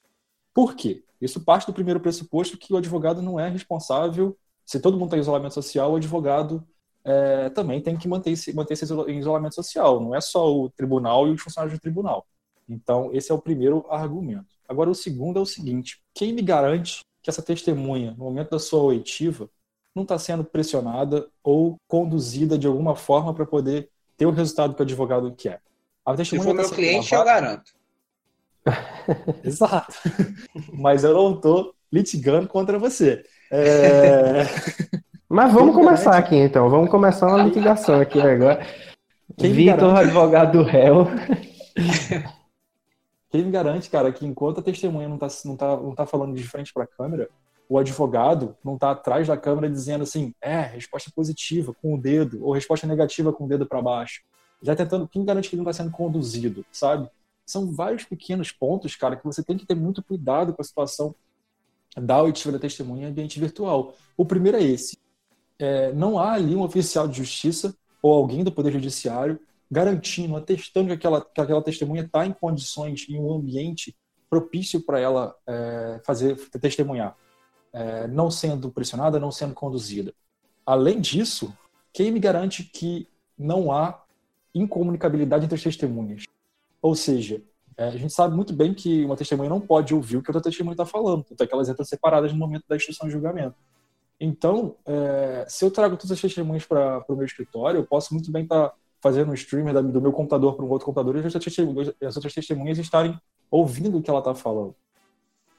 [0.54, 1.04] Por quê?
[1.20, 4.38] Isso parte do primeiro pressuposto que o advogado não é responsável.
[4.65, 6.63] Se todo mundo está em isolamento social, o advogado
[7.04, 10.00] é, também tem que manter-se manter em isolamento social.
[10.00, 12.26] Não é só o tribunal e os funcionários do tribunal.
[12.68, 14.59] Então, esse é o primeiro argumento.
[14.70, 18.60] Agora, o segundo é o seguinte: quem me garante que essa testemunha, no momento da
[18.60, 19.50] sua oitiva,
[19.96, 24.82] não está sendo pressionada ou conduzida de alguma forma para poder ter o resultado que
[24.82, 25.60] o advogado quer?
[26.06, 27.74] A Se for tá meu cliente, gravada, eu garanto.
[29.44, 29.94] Exato.
[30.72, 33.24] Mas eu não estou litigando contra você.
[33.52, 34.44] É...
[35.28, 36.28] Mas vamos Quem começar garante...
[36.28, 36.70] aqui então.
[36.70, 38.66] Vamos começar uma litigação aqui agora.
[39.38, 41.08] Vitor, advogado do réu.
[43.30, 46.36] Quem me garante, cara, que enquanto a testemunha não está não tá, não tá falando
[46.36, 47.30] de frente para a câmera,
[47.68, 52.44] o advogado não está atrás da câmera dizendo assim, é, resposta positiva com o dedo,
[52.44, 54.24] ou resposta negativa com o dedo para baixo.
[54.62, 57.10] Já tentando, quem garante que ele não está sendo conduzido, sabe?
[57.50, 61.15] são vários pequenos pontos, cara, que você tem que ter muito cuidado com a situação
[61.98, 63.96] da oitiva da testemunha em ambiente virtual.
[64.15, 64.98] O primeiro é esse.
[65.58, 69.39] É, não há ali um oficial de justiça ou alguém do Poder Judiciário
[69.70, 73.96] garantindo, atestando que aquela, que aquela testemunha está em condições, em um ambiente
[74.30, 77.16] propício para ela é, fazer testemunhar,
[77.74, 80.14] é, não sendo pressionada, não sendo conduzida.
[80.66, 81.56] Além disso,
[81.92, 84.04] quem me garante que não há
[84.54, 86.24] incomunicabilidade entre as testemunhas?
[86.82, 87.42] Ou seja,
[87.78, 90.42] é, a gente sabe muito bem que uma testemunha não pode ouvir o que outra
[90.42, 93.56] testemunha está falando, até que elas entram separadas no momento da instrução de julgamento.
[94.20, 98.32] Então, é, se eu trago todas as testemunhas para o meu escritório, eu posso muito
[98.32, 101.20] bem estar tá fazendo um streamer do meu computador para um outro computador e
[102.06, 104.76] as outras testemunhas estarem ouvindo o que ela está falando.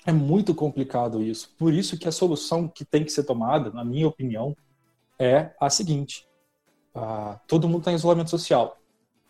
[0.07, 1.55] É muito complicado isso.
[1.59, 4.57] Por isso que a solução que tem que ser tomada, na minha opinião,
[5.18, 6.26] é a seguinte:
[6.94, 8.81] ah, todo mundo está em isolamento social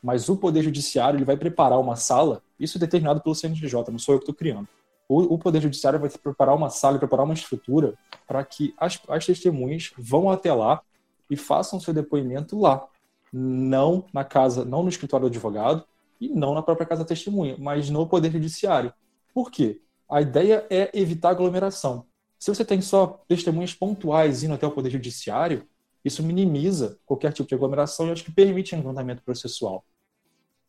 [0.02, 3.98] mas o Poder Judiciário ele vai preparar uma sala, isso é determinado pelo CNJ, não
[3.98, 4.68] sou eu que estou criando.
[5.08, 7.94] O, o, Poder Judiciário vai preparar uma sala preparar uma estrutura
[8.26, 10.80] para que as, as testemunhas vão até lá
[11.28, 12.86] e façam seu depoimento lá,
[13.32, 15.84] não na casa, não no escritório do advogado
[16.20, 18.92] e não na própria casa da testemunha, mas no Poder Judiciário.
[19.32, 19.80] Por quê?
[20.08, 22.04] A ideia é evitar aglomeração.
[22.38, 25.66] Se você tem só testemunhas pontuais indo até o Poder Judiciário,
[26.04, 29.84] isso minimiza qualquer tipo de aglomeração e acho que permite encantamento processual.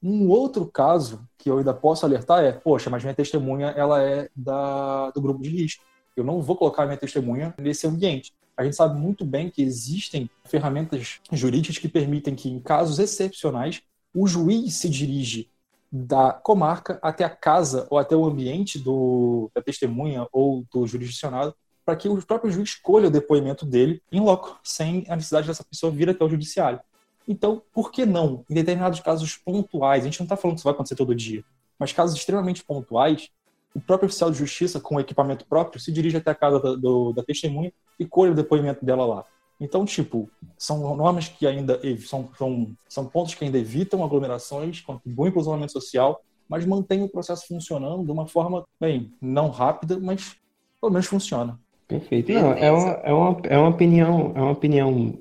[0.04, 4.30] Um outro caso que eu ainda posso alertar é, poxa, mas minha testemunha ela é
[4.36, 5.84] da, do grupo de risco.
[6.16, 8.34] Eu não vou colocar minha testemunha nesse ambiente.
[8.62, 13.82] A gente sabe muito bem que existem ferramentas jurídicas que permitem que, em casos excepcionais,
[14.14, 15.50] o juiz se dirige
[15.92, 21.54] da comarca até a casa ou até o ambiente do, da testemunha ou do jurisdicionado
[21.84, 25.64] para que o próprio juiz escolha o depoimento dele em loco, sem a necessidade dessa
[25.64, 26.80] pessoa vir até o judiciário.
[27.28, 28.46] Então, por que não?
[28.50, 31.44] Em determinados casos pontuais, a gente não está falando que isso vai acontecer todo dia,
[31.78, 33.30] mas casos extremamente pontuais,
[33.74, 36.76] o próprio oficial de justiça, com o equipamento próprio, se dirige até a casa da,
[36.76, 39.26] do, da testemunha e colhe o depoimento dela lá.
[39.60, 45.32] Então, tipo, são normas que ainda são, são, são pontos que ainda evitam aglomerações, contribuem
[45.32, 50.00] para o isolamento social, mas mantêm o processo funcionando de uma forma, bem, não rápida,
[50.00, 50.36] mas
[50.82, 51.60] pelo menos funciona.
[51.88, 52.32] Perfeito.
[52.32, 55.14] Não, é, uma, é, uma, é uma opinião, é uma opinião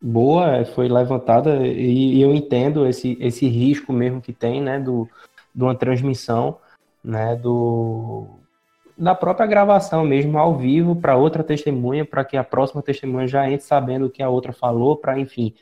[0.00, 5.08] boa, foi levantada e, e, eu entendo esse, esse risco mesmo que tem, né, do,
[5.54, 6.58] de uma transmissão,
[7.04, 8.26] né, do
[8.96, 13.50] da própria gravação mesmo ao vivo para outra testemunha, para que a próxima testemunha já
[13.50, 15.52] entre sabendo o que a outra falou, para enfim,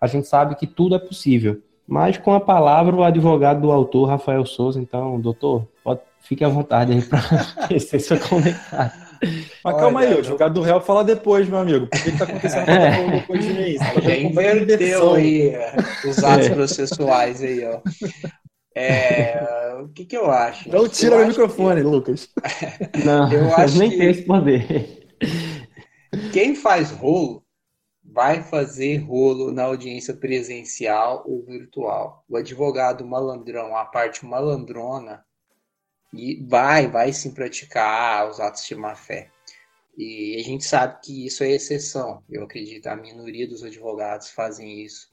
[0.00, 1.60] a gente sabe que tudo é possível.
[1.88, 6.48] Mas com a palavra o advogado do autor Rafael Souza, então, doutor, pode, fique à
[6.48, 7.20] vontade aí para
[7.68, 9.06] tecer seu comentário.
[9.64, 11.86] Mas Olha, calma aí, o advogado do réu fala depois, meu amigo.
[11.86, 13.10] Por que está acontecendo é.
[13.12, 13.78] depois de mim?
[13.78, 15.54] Tá Já inverteu aí
[16.04, 16.54] os atos é.
[16.54, 17.80] processuais aí, ó.
[18.76, 20.68] É, o que, que eu acho?
[20.68, 21.86] Não tira o microfone, que...
[21.86, 22.28] Lucas.
[23.04, 23.96] Não, eu acho nem que...
[23.96, 25.16] tem esse poder.
[26.30, 27.42] Quem faz rolo
[28.04, 32.22] vai fazer rolo na audiência presencial ou virtual.
[32.28, 35.24] O advogado malandrão, a parte malandrona,
[36.12, 39.30] e vai, vai sim praticar os atos de má fé.
[39.96, 42.22] E a gente sabe que isso é exceção.
[42.28, 45.10] Eu acredito, a minoria dos advogados fazem isso.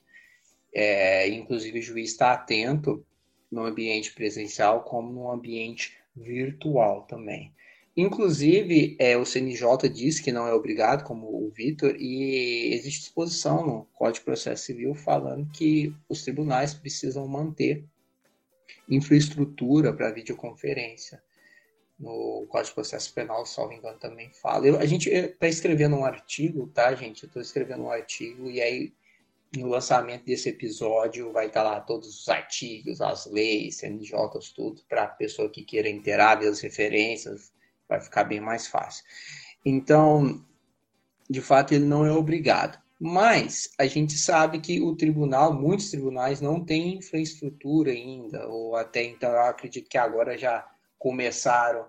[0.76, 3.06] É, inclusive, o juiz está atento
[3.54, 7.54] no ambiente presencial como no ambiente virtual também.
[7.96, 13.66] Inclusive, é, o CNJ diz que não é obrigado, como o Vitor, e existe disposição
[13.66, 17.86] no Código de Processo Civil falando que os tribunais precisam manter
[18.90, 21.22] infraestrutura para videoconferência.
[22.00, 24.66] No Código de Processo Penal, salvo engano, também fala.
[24.66, 27.24] Eu, a gente está escrevendo um artigo, tá, gente?
[27.24, 28.92] Eu estou escrevendo um artigo e aí
[29.56, 35.04] no lançamento desse episódio vai estar lá todos os artigos, as leis, CNJs, tudo, para
[35.04, 37.52] a pessoa que queira interar, ver as referências,
[37.88, 39.04] vai ficar bem mais fácil.
[39.64, 40.44] Então,
[41.30, 42.82] de fato, ele não é obrigado.
[43.00, 49.04] Mas a gente sabe que o tribunal, muitos tribunais não têm infraestrutura ainda, ou até
[49.04, 50.66] então eu acredito que agora já
[50.98, 51.86] começaram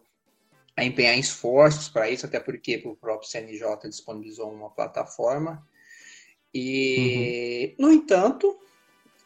[0.77, 5.65] a empenhar esforços para isso, até porque o próprio CNJ disponibilizou uma plataforma.
[6.55, 7.87] E, uhum.
[7.87, 8.57] no entanto,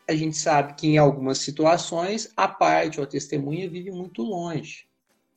[0.09, 4.87] a gente sabe que em algumas situações a parte ou a testemunha vive muito longe,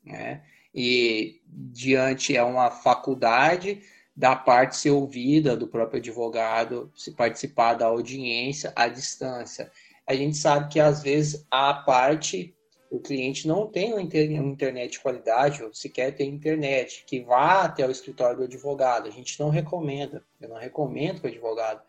[0.04, 0.44] né?
[0.74, 3.82] E diante é uma faculdade,
[4.16, 9.72] da parte ser ouvida do próprio advogado, se participar da audiência à distância.
[10.06, 12.56] A gente sabe que às vezes a parte
[12.92, 17.88] o cliente não tem uma internet de qualidade ou sequer tem internet, que vá até
[17.88, 19.08] o escritório do advogado.
[19.08, 20.26] A gente não recomenda.
[20.42, 21.82] Eu não recomendo que o advogado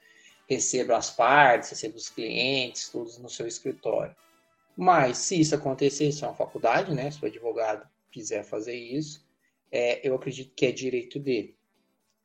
[0.49, 4.15] receba as partes, receba os clientes, todos no seu escritório.
[4.77, 7.11] Mas se isso acontecer, se é uma faculdade, né?
[7.11, 9.27] Se o advogado quiser fazer isso,
[9.73, 11.57] é, eu acredito que é direito dele.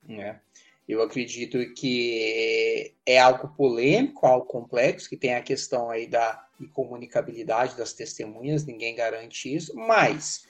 [0.04, 0.40] Né?
[0.88, 7.76] Eu acredito que é algo polêmico, algo complexo, que tem a questão aí da incomunicabilidade
[7.76, 10.48] das testemunhas, ninguém garante isso, mas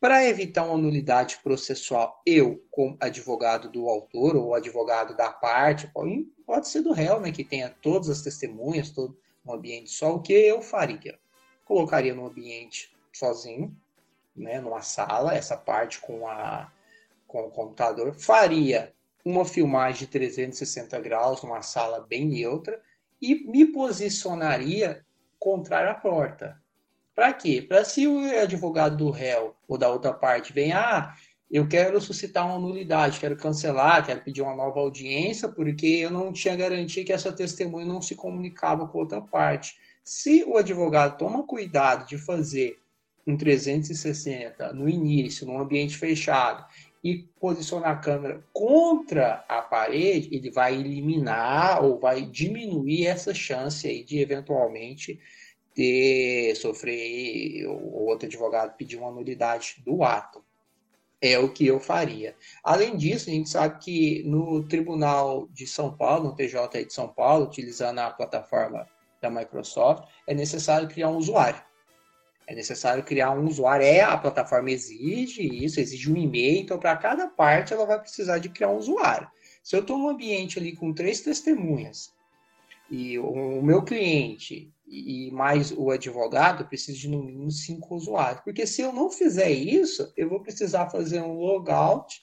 [0.00, 5.90] para evitar uma nulidade processual, eu, como advogado do autor ou advogado da parte,
[6.46, 10.20] pode ser do réu, né, que tenha todas as testemunhas, todo um ambiente só, o
[10.20, 11.18] que eu faria?
[11.64, 13.74] Colocaria no ambiente sozinho,
[14.36, 16.72] né, numa sala, essa parte com a
[17.26, 22.80] com o computador, faria uma filmagem de 360 graus, numa sala bem neutra,
[23.20, 25.04] e me posicionaria
[25.38, 26.60] contrário à porta.
[27.14, 27.60] Para quê?
[27.60, 31.14] Para se o advogado do réu ou da outra parte vem, ah,
[31.50, 36.32] eu quero suscitar uma nulidade, quero cancelar, quero pedir uma nova audiência, porque eu não
[36.32, 39.76] tinha garantia que essa testemunha não se comunicava com outra parte.
[40.04, 42.78] Se o advogado toma cuidado de fazer
[43.26, 46.64] um 360 no início, num ambiente fechado,
[47.08, 53.86] e posicionar a câmera contra a parede, ele vai eliminar ou vai diminuir essa chance
[53.88, 55.18] aí de eventualmente
[55.74, 60.44] ter sofrer ou outro advogado pedir uma nulidade do ato.
[61.20, 62.36] É o que eu faria.
[62.62, 67.08] Além disso, a gente sabe que no Tribunal de São Paulo, no TJ de São
[67.08, 68.86] Paulo, utilizando a plataforma
[69.20, 71.60] da Microsoft, é necessário criar um usuário.
[72.48, 73.84] É necessário criar um usuário.
[73.84, 76.62] É, a plataforma exige isso, exige um e-mail.
[76.62, 79.28] Então, para cada parte, ela vai precisar de criar um usuário.
[79.62, 82.10] Se eu estou num ambiente ali com três testemunhas
[82.90, 88.40] e o meu cliente e mais o advogado precisa de no mínimo cinco usuários.
[88.40, 92.22] Porque se eu não fizer isso, eu vou precisar fazer um logout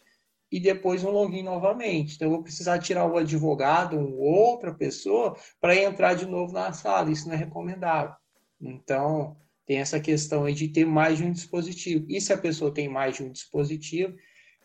[0.52, 2.16] e depois um login novamente.
[2.16, 6.74] Então, eu vou precisar tirar o advogado, uma outra pessoa, para entrar de novo na
[6.74, 7.12] sala.
[7.12, 8.16] Isso não é recomendável.
[8.60, 12.06] Então, tem essa questão aí de ter mais de um dispositivo.
[12.08, 14.15] E se a pessoa tem mais de um dispositivo,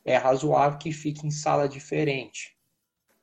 [0.05, 2.57] é razoável que fique em sala diferente,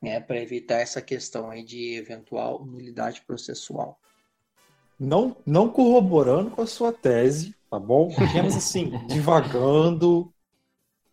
[0.02, 3.98] né, para evitar essa questão aí de eventual nulidade processual.
[4.98, 8.12] Não, não corroborando com a sua tese, tá bom?
[8.16, 10.32] Apenas assim, divagando,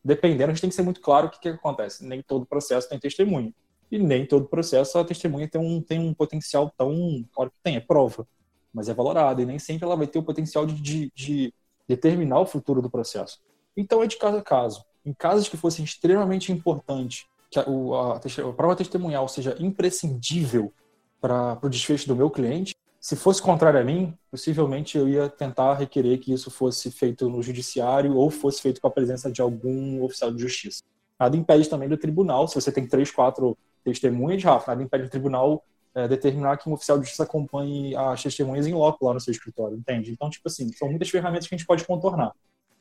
[0.04, 2.04] dependendo, a gente tem que ser muito claro o que, que acontece.
[2.04, 3.54] Nem todo processo tem testemunha.
[3.91, 7.23] E nem todo processo a testemunha tem um, tem um potencial tão.
[7.32, 8.28] Claro que tem, é prova
[8.76, 11.54] mas é valorada e nem sempre ela vai ter o potencial de, de, de
[11.88, 13.40] determinar o futuro do processo.
[13.76, 14.84] Então é de caso a caso.
[15.06, 20.74] Em casos que fosse extremamente importante que a, a, a prova testemunhal seja imprescindível
[21.22, 25.76] para o desfecho do meu cliente, se fosse contrário a mim, possivelmente eu ia tentar
[25.76, 30.04] requerer que isso fosse feito no judiciário ou fosse feito com a presença de algum
[30.04, 30.84] oficial de justiça.
[31.18, 35.10] Nada impede também do tribunal, se você tem três, quatro testemunhas, Rafa, nada impede do
[35.10, 35.64] tribunal
[35.96, 39.32] é, determinar que um oficial de justiça acompanhe as testemunhas em loco lá no seu
[39.32, 40.12] escritório, entende?
[40.12, 42.34] Então, tipo assim, são muitas ferramentas que a gente pode contornar.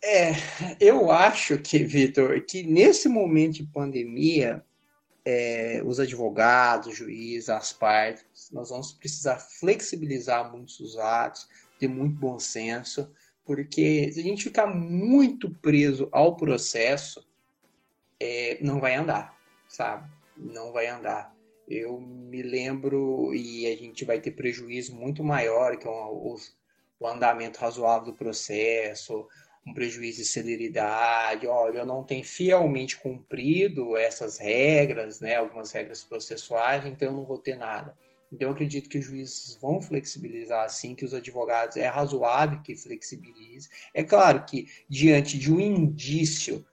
[0.03, 0.33] É,
[0.81, 4.63] eu acho que, Vitor, que nesse momento de pandemia,
[5.25, 11.49] é, os advogados, os juízes, as partes, nós vamos precisar flexibilizar muitos os atos,
[11.79, 13.11] ter muito bom senso,
[13.45, 17.27] porque se a gente ficar muito preso ao processo,
[18.21, 20.11] é, não vai andar, sabe?
[20.37, 21.34] Não vai andar
[21.69, 26.37] eu me lembro, e a gente vai ter prejuízo muito maior que o,
[27.01, 29.27] o andamento razoável do processo,
[29.67, 36.05] um prejuízo de celeridade, olha, eu não tenho fielmente cumprido essas regras, né, algumas regras
[36.05, 37.97] processuais, então eu não vou ter nada.
[38.31, 42.77] Então eu acredito que os juízes vão flexibilizar assim, que os advogados é razoável que
[42.77, 43.69] flexibilize.
[43.95, 46.67] É claro que diante de um indício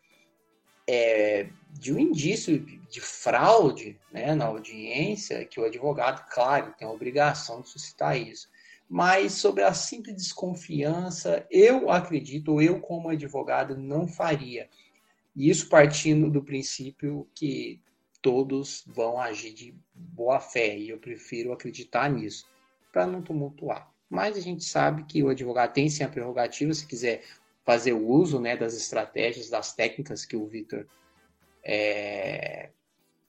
[0.87, 6.91] é, de um indício de fraude né, na audiência, que o advogado, claro, tem a
[6.91, 8.49] obrigação de suscitar isso.
[8.89, 14.69] Mas sobre a simples desconfiança, eu acredito, eu como advogado não faria.
[15.35, 17.79] Isso partindo do princípio que
[18.21, 22.45] todos vão agir de boa fé, e eu prefiro acreditar nisso,
[22.91, 23.89] para não tumultuar.
[24.09, 27.23] Mas a gente sabe que o advogado tem sim a prerrogativa, se quiser
[27.63, 30.85] fazer o uso né, das estratégias, das técnicas que o Victor
[31.63, 32.69] é,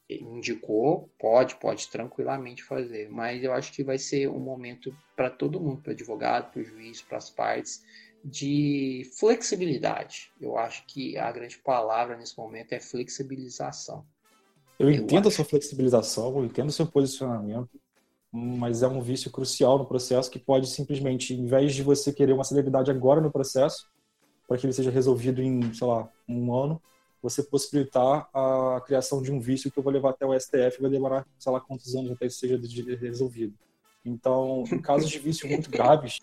[0.09, 3.09] indicou, pode, pode tranquilamente fazer.
[3.11, 6.65] Mas eu acho que vai ser um momento para todo mundo, para advogado, para o
[6.65, 7.85] juiz, para as partes,
[8.25, 10.31] de flexibilidade.
[10.41, 14.05] Eu acho que a grande palavra nesse momento é flexibilização.
[14.79, 15.29] Eu, eu entendo acho.
[15.29, 17.71] a sua flexibilização, eu entendo o seu posicionamento,
[18.33, 22.33] mas é um vício crucial no processo que pode simplesmente, em vez de você querer
[22.33, 23.91] uma celeridade agora no processo,
[24.49, 26.81] para que ele seja resolvido em, sei lá, um ano,
[27.23, 30.83] você possibilitar a criação de um vício que eu vou levar até o STF e
[30.83, 32.61] vai demorar, sei lá quantos anos até isso seja
[33.01, 33.55] resolvido.
[34.05, 36.19] Então, em casos de vício muito graves,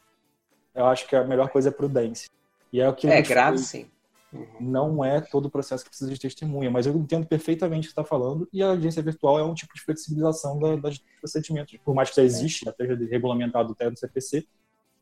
[0.76, 2.30] eu acho que a melhor coisa é prudência.
[2.72, 3.88] E é o que É grave, sim.
[4.32, 4.46] Uhum.
[4.60, 7.92] Não é todo o processo que precisa de testemunha, mas eu entendo perfeitamente o que
[7.94, 11.76] está falando e a audiência virtual é um tipo de flexibilização da, das procedimentos.
[11.84, 12.70] Por mais que já existe, é.
[12.70, 14.46] até regulamentado até no CPC,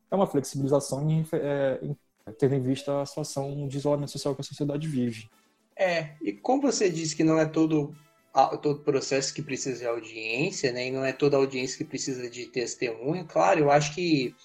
[0.10, 1.98] é uma flexibilização em, é, em,
[2.38, 5.30] tendo em vista a situação de isolamento social que a sociedade vive.
[5.78, 7.96] É, e como você disse que não é todo
[8.62, 10.88] todo processo que precisa de audiência, né?
[10.88, 13.24] E não é toda audiência que precisa de testemunha.
[13.24, 14.36] Claro, eu acho que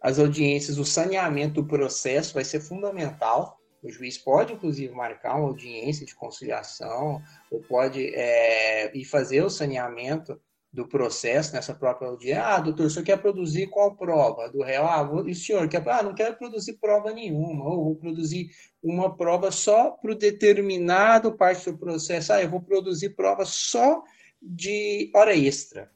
[0.00, 3.60] as audiências, o saneamento do processo vai ser fundamental.
[3.82, 9.50] O juiz pode, inclusive, marcar uma audiência de conciliação, ou pode é, ir fazer o
[9.50, 10.40] saneamento
[10.76, 12.44] do processo nessa própria audiência.
[12.44, 14.46] Ah, doutor, o senhor quer produzir qual prova?
[14.50, 17.84] Do réu, ah, vou, e o senhor quer, ah, não quero produzir prova nenhuma, ou
[17.84, 18.50] vou produzir
[18.82, 22.30] uma prova só para o determinado parte do processo.
[22.34, 24.02] Ah, eu vou produzir prova só
[24.40, 25.90] de hora extra.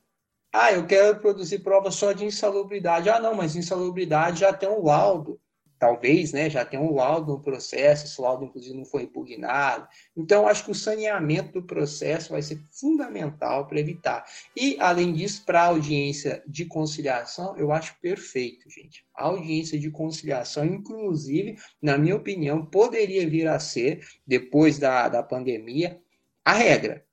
[0.51, 3.11] Ah, eu quero produzir prova só de insalubridade.
[3.11, 5.39] Ah, não, mas insalubridade já tem um laudo
[5.81, 9.89] talvez, né, já tem um laudo no processo, esse laudo, inclusive, não foi impugnado.
[10.15, 14.27] Então, acho que o saneamento do processo vai ser fundamental para evitar.
[14.55, 19.07] E, além disso, para a audiência de conciliação, eu acho perfeito, gente.
[19.17, 25.23] A audiência de conciliação, inclusive, na minha opinião, poderia vir a ser, depois da, da
[25.23, 25.99] pandemia,
[26.45, 27.07] a regra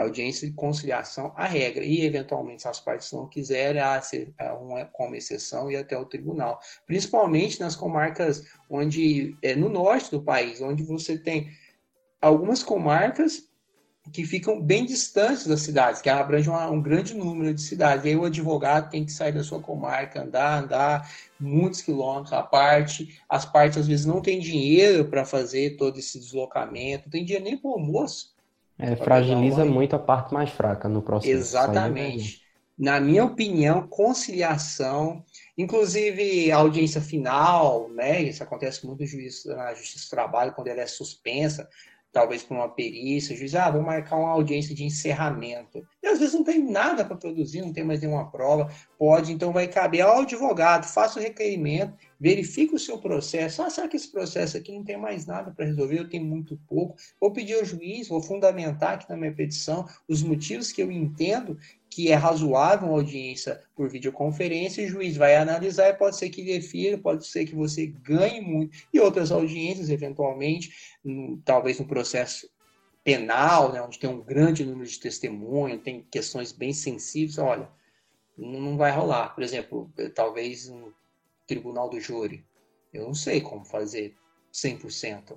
[0.00, 1.84] audiência de conciliação a regra.
[1.84, 6.60] E eventualmente se as partes não quiserem há uma como exceção e até o tribunal.
[6.86, 11.50] Principalmente nas comarcas onde é no norte do país onde você tem
[12.20, 13.48] algumas comarcas
[14.12, 18.04] que ficam bem distantes das cidades que abrangem um grande número de cidades.
[18.04, 22.42] E aí o advogado tem que sair da sua comarca andar andar muitos quilômetros à
[22.42, 23.20] parte.
[23.28, 27.44] As partes às vezes não têm dinheiro para fazer todo esse deslocamento não tem dinheiro
[27.44, 28.34] nem para o almoço
[28.80, 31.32] é, fragiliza muito a parte mais fraca no processo.
[31.32, 32.40] Exatamente.
[32.78, 35.22] Na minha opinião, conciliação,
[35.56, 38.22] inclusive audiência final, né?
[38.22, 41.68] Isso acontece muito no juiz, na Justiça do Trabalho, quando ela é suspensa,
[42.12, 45.84] talvez por uma perícia, o juiz, ah, vou marcar uma audiência de encerramento.
[46.02, 49.52] E às vezes não tem nada para produzir, não tem mais nenhuma prova, pode, então
[49.52, 53.62] vai caber ao advogado, faça o requerimento, verifique o seu processo.
[53.62, 56.00] Ah, será que esse processo aqui não tem mais nada para resolver?
[56.00, 56.96] Eu tenho muito pouco.
[57.20, 61.56] Vou pedir ao juiz, vou fundamentar aqui na minha petição os motivos que eu entendo
[61.90, 66.44] que é razoável uma audiência por videoconferência, o juiz vai analisar e pode ser que
[66.44, 70.72] defira, pode ser que você ganhe muito, e outras audiências, eventualmente,
[71.44, 72.48] talvez no processo
[73.02, 77.68] penal, né, onde tem um grande número de testemunho, tem questões bem sensíveis, olha,
[78.38, 79.34] não vai rolar.
[79.34, 80.94] Por exemplo, talvez no
[81.46, 82.46] tribunal do júri,
[82.92, 84.14] eu não sei como fazer
[84.52, 85.36] 100%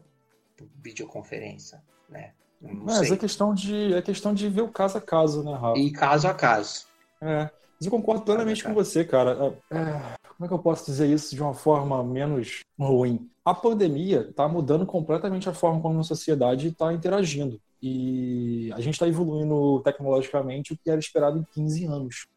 [0.82, 2.34] videoconferência, né?
[2.64, 5.78] Mas é questão, de, é questão de ver o caso a caso, né, Rafa?
[5.78, 6.86] E caso a caso.
[7.22, 7.49] É.
[7.78, 9.57] Mas eu concordo plenamente com você, cara.
[9.70, 13.30] É, é, como é que eu posso dizer isso de uma forma menos ruim?
[13.43, 17.59] A pandemia está mudando completamente a forma como a sociedade está interagindo.
[17.82, 22.28] E a gente está evoluindo tecnologicamente o que era esperado em 15 anos.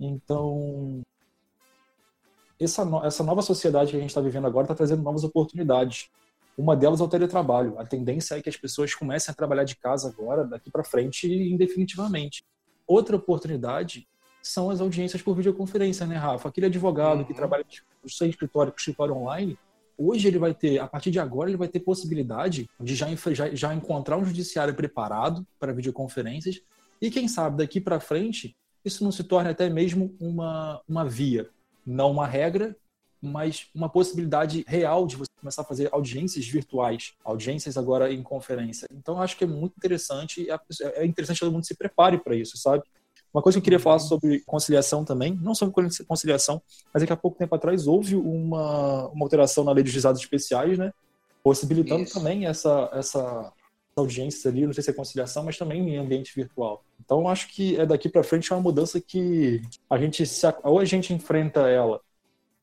[0.00, 1.02] Então,
[2.58, 6.08] essa, essa nova sociedade que a gente está vivendo agora está trazendo novas oportunidades.
[6.56, 7.78] Uma delas é o teletrabalho.
[7.78, 11.26] A tendência é que as pessoas comecem a trabalhar de casa agora, daqui para frente,
[11.26, 12.44] indefinitivamente.
[12.86, 14.06] Outra oportunidade
[14.42, 16.48] são as audiências por videoconferência, né, Rafa?
[16.48, 17.24] Aquele advogado uhum.
[17.24, 17.64] que trabalha
[18.02, 19.56] no seu escritório, com escritório online,
[19.96, 23.54] hoje ele vai ter, a partir de agora, ele vai ter possibilidade de já, já,
[23.54, 26.60] já encontrar um judiciário preparado para videoconferências
[27.00, 31.48] e, quem sabe, daqui para frente, isso não se torne até mesmo uma, uma via,
[31.86, 32.76] não uma regra,
[33.22, 38.88] mas uma possibilidade real de você começar a fazer audiências virtuais, audiências agora em conferência.
[38.92, 42.56] Então, acho que é muito interessante, é interessante que todo mundo se prepare para isso,
[42.56, 42.82] sabe?
[43.32, 46.60] Uma coisa que eu queria falar sobre conciliação também, não sobre conciliação,
[46.92, 50.20] mas é que há pouco tempo atrás houve uma, uma alteração na lei de juizados
[50.20, 50.92] especiais, né?
[51.42, 52.14] Possibilitando isso.
[52.14, 53.52] também essa, essa
[53.96, 56.84] audiência ali, não sei se é conciliação, mas também em ambiente virtual.
[57.02, 60.78] Então, acho que é daqui para frente é uma mudança que a gente se, ou
[60.78, 62.00] a gente enfrenta ela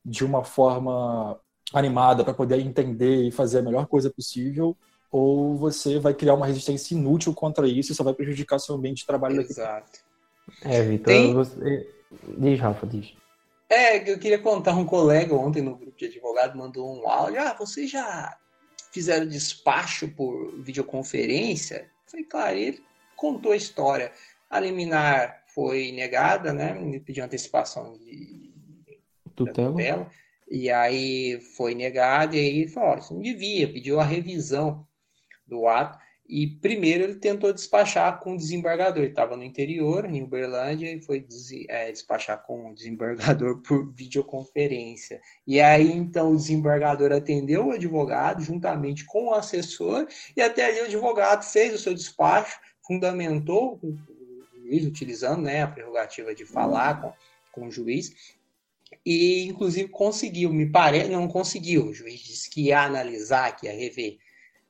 [0.04, 1.38] de uma forma
[1.72, 4.76] animada para poder entender e fazer a melhor coisa possível,
[5.10, 8.98] ou você vai criar uma resistência inútil contra isso e só vai prejudicar seu ambiente
[8.98, 9.90] de trabalho Exato.
[9.90, 10.74] daqui.
[10.74, 11.34] É, Vitor, Tem...
[11.34, 11.88] você...
[12.38, 13.14] diz, Rafa, diz.
[13.68, 17.40] É, eu queria contar um colega ontem no grupo de advogado mandou um áudio.
[17.40, 18.36] Ah, vocês já
[18.92, 21.88] fizeram despacho por videoconferência?
[22.06, 22.82] Eu falei, claro, ele
[23.14, 24.10] contou a história.
[24.48, 26.74] A liminar foi negada, né?
[26.74, 28.39] Me pediu antecipação de
[29.46, 29.72] tutela.
[29.72, 30.10] tutela.
[30.50, 34.86] E aí foi negado, e aí falou: isso não devia, pediu a revisão
[35.46, 35.98] do ato.
[36.28, 39.02] E primeiro ele tentou despachar com o desembargador.
[39.02, 41.26] Ele estava no interior, em Uberlândia, e foi
[41.68, 45.20] é, despachar com o desembargador por videoconferência.
[45.44, 50.80] E aí então o desembargador atendeu o advogado juntamente com o assessor, e até ali
[50.82, 53.96] o advogado fez o seu despacho, fundamentou o
[54.54, 57.12] juiz, utilizando né, a prerrogativa de falar com,
[57.50, 58.38] com o juiz,
[59.04, 63.72] e inclusive conseguiu, me parece, não conseguiu, o juiz disse que ia analisar, que ia
[63.72, 64.18] rever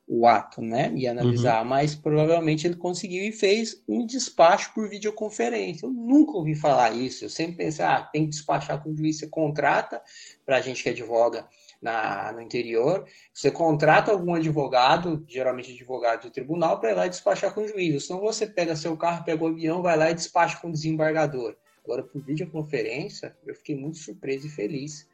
[0.07, 1.69] o ato, né, ia analisar, uhum.
[1.69, 5.85] mas provavelmente ele conseguiu e fez um despacho por videoconferência.
[5.85, 9.19] Eu nunca ouvi falar isso, eu sempre pensei, ah, tem que despachar com o juiz,
[9.19, 10.01] você contrata,
[10.45, 11.47] para a gente que advoga
[11.81, 17.53] na, no interior, você contrata algum advogado, geralmente advogado do tribunal, para ir lá despachar
[17.53, 20.57] com o juiz, senão você pega seu carro, pega o avião, vai lá e despacha
[20.57, 21.55] com o desembargador.
[21.91, 25.05] Agora, por videoconferência, eu fiquei muito surpreso e feliz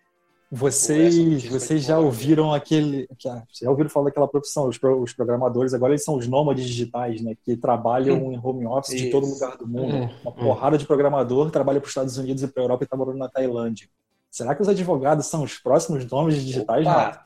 [0.51, 3.09] Vocês, vocês já ouviram aquele.
[3.19, 4.67] Já ouviram falar daquela profissão?
[4.67, 7.33] Os, os programadores agora eles são os nômades digitais, né?
[7.43, 8.31] Que trabalham hum.
[8.31, 9.05] em home office Isso.
[9.05, 9.95] de todo lugar do mundo.
[9.95, 10.15] É.
[10.21, 12.95] Uma porrada de programador trabalha para os Estados Unidos e para a Europa e está
[12.95, 13.89] morando na Tailândia.
[14.29, 17.25] Será que os advogados são os próximos nômades digitais, Opa.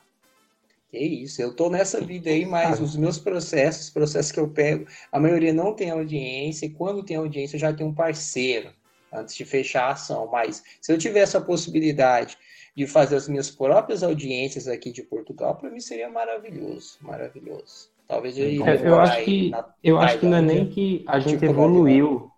[0.89, 4.85] Que isso, eu tô nessa vida aí, mas os meus processos, processos que eu pego,
[5.11, 8.71] a maioria não tem audiência, e quando tem audiência eu já tenho um parceiro
[9.11, 10.27] antes de fechar a ação.
[10.31, 12.37] Mas se eu tivesse a possibilidade
[12.75, 17.89] de fazer as minhas próprias audiências aqui de Portugal, para mim seria maravilhoso, maravilhoso.
[18.07, 19.51] Talvez eu iria é, eu acho que
[19.83, 22.29] eu acho que não é nem que a gente evoluiu,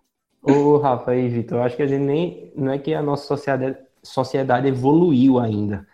[0.42, 3.26] ô Rafa e Vitor, eu acho que a gente nem não é que a nossa
[3.26, 5.86] sociedade sociedade evoluiu ainda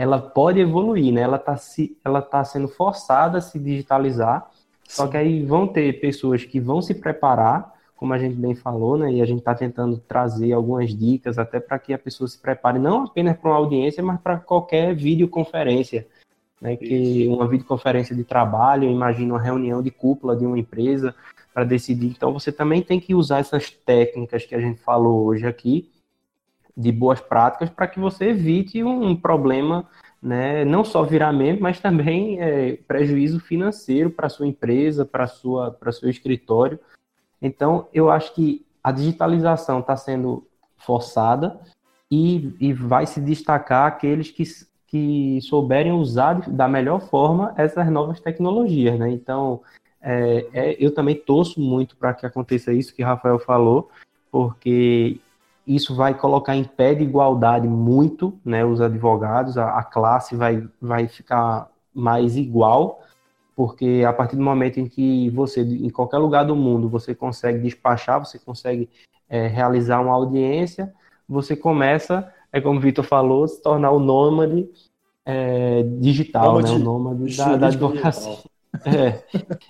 [0.00, 1.20] ela pode evoluir, né?
[1.20, 4.50] Ela está se, ela tá sendo forçada a se digitalizar.
[4.88, 8.96] Só que aí vão ter pessoas que vão se preparar, como a gente bem falou,
[8.96, 9.12] né?
[9.12, 12.78] E a gente está tentando trazer algumas dicas até para que a pessoa se prepare
[12.78, 16.08] não apenas para uma audiência, mas para qualquer videoconferência.
[16.62, 21.14] Né, que uma videoconferência de trabalho, imagina uma reunião de cúpula de uma empresa
[21.54, 22.08] para decidir.
[22.08, 25.90] Então você também tem que usar essas técnicas que a gente falou hoje aqui
[26.76, 29.88] de boas práticas para que você evite um, problema,
[30.22, 35.92] né, não só viramento, mas também é, prejuízo financeiro para sua empresa, para sua para
[35.92, 36.78] seu escritório.
[37.40, 41.60] Então, eu acho que a digitalização está sendo forçada
[42.10, 44.44] e, e vai se destacar aqueles que,
[44.86, 49.10] que souberem usar da melhor forma essas novas tecnologias, né?
[49.10, 49.60] Então,
[50.02, 53.90] é, é, eu também torço muito para que aconteça isso que Rafael falou,
[54.30, 55.20] porque
[55.66, 60.66] isso vai colocar em pé de igualdade muito né, os advogados, a, a, classe vai,
[60.80, 63.02] vai ficar mais igual,
[63.60, 67.58] porque a partir do momento em que você, em qualquer lugar do mundo, você consegue
[67.58, 68.88] despachar, você consegue
[69.28, 70.90] é, realizar uma audiência,
[71.28, 74.66] você começa, é como o Vitor falou, se tornar o nômade
[75.26, 78.38] é, digital, nômade, né, o nômade da, da advocacia.
[78.86, 79.22] É.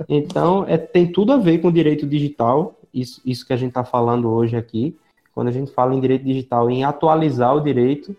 [0.08, 3.82] Então, é, tem tudo a ver com direito digital, isso, isso que a gente está
[3.82, 4.96] falando hoje aqui
[5.32, 8.14] quando a gente fala em direito digital, em atualizar o direito,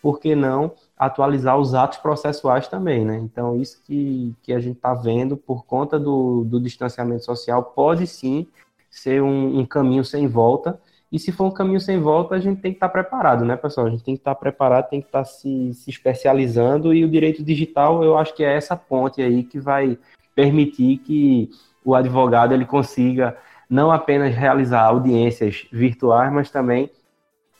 [0.00, 0.72] por que não
[1.06, 3.16] atualizar os atos processuais também, né?
[3.16, 8.06] Então, isso que, que a gente está vendo por conta do, do distanciamento social pode
[8.06, 8.46] sim
[8.88, 10.80] ser um, um, caminho sem volta.
[11.10, 13.56] E se for um caminho sem volta, a gente tem que estar tá preparado, né,
[13.56, 13.88] pessoal?
[13.88, 16.94] A gente tem que estar tá preparado, tem que estar tá se, se especializando.
[16.94, 19.98] E o direito digital, eu acho que é essa ponte aí que vai
[20.36, 21.50] permitir que
[21.84, 23.36] o advogado ele consiga
[23.68, 26.88] não apenas realizar audiências virtuais, mas também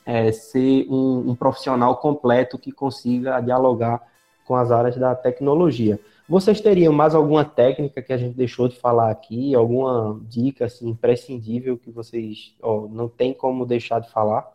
[0.05, 4.03] é, ser um, um, profissional completo que consiga dialogar
[4.44, 6.00] com as áreas da tecnologia.
[6.28, 10.88] Vocês teriam mais alguma técnica que a gente deixou de falar aqui, alguma dica assim,
[10.88, 14.50] imprescindível que vocês ó, não tem como deixar de falar?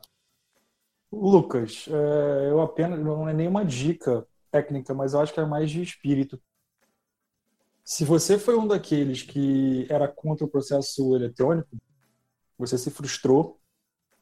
[1.12, 5.70] Lucas, é, eu apenas não é nenhuma dica técnica, mas eu acho que é mais
[5.72, 6.39] de espírito.
[7.84, 11.78] Se você foi um daqueles que era contra o processo eletrônico,
[12.58, 13.60] você se frustrou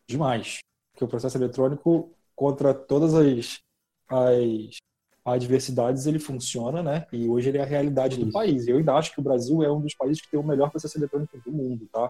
[0.07, 0.59] demais.
[0.95, 3.59] Porque o processo eletrônico, contra todas as,
[4.07, 4.77] as
[5.25, 7.05] adversidades, ele funciona, né?
[7.11, 8.65] E hoje ele é a realidade do país.
[8.65, 10.97] Eu ainda acho que o Brasil é um dos países que tem o melhor processo
[10.97, 12.09] eletrônico do mundo, tá?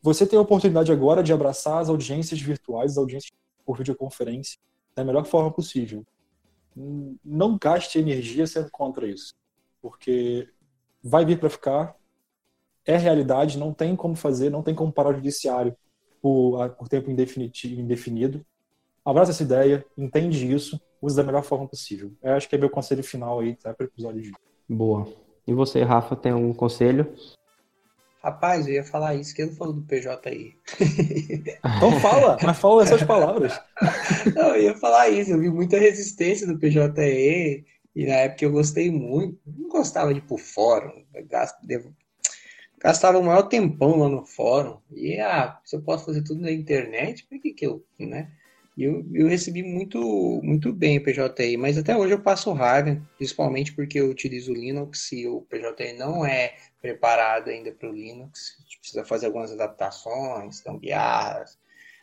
[0.00, 3.30] Você tem a oportunidade agora de abraçar as audiências virtuais, as audiências
[3.64, 4.58] por videoconferência,
[4.96, 6.02] da melhor forma possível.
[7.22, 9.34] Não gaste energia sendo contra isso.
[9.82, 10.48] Porque
[11.02, 11.94] vai vir para ficar,
[12.86, 15.76] é realidade, não tem como fazer, não tem como parar o judiciário
[16.24, 18.42] por, por tempo indefinido.
[19.04, 22.10] Abraça essa ideia, entende isso, use da melhor forma possível.
[22.22, 24.32] Eu acho que é meu conselho final aí tá, para o episódio de
[24.66, 25.06] Boa.
[25.46, 27.14] E você, Rafa, tem algum conselho?
[28.22, 30.56] Rapaz, eu ia falar isso, que eu não falou do PJI.
[31.76, 33.60] Então fala, mas fala essas palavras.
[34.34, 38.52] Não, eu ia falar isso, eu vi muita resistência do PJE, e na época eu
[38.52, 39.38] gostei muito.
[39.46, 41.04] Não gostava de ir pro fórum.
[42.84, 44.78] Gastava o maior tempão lá no fórum.
[44.92, 48.30] E, ah, se eu posso fazer tudo na internet, por que que eu, né?
[48.76, 49.98] E eu, eu recebi muito,
[50.42, 54.54] muito bem o PJI, mas até hoje eu passo raiva, principalmente porque eu utilizo o
[54.54, 58.56] Linux e o PJI não é preparado ainda para o Linux.
[58.58, 61.58] A gente precisa fazer algumas adaptações, gambiarras.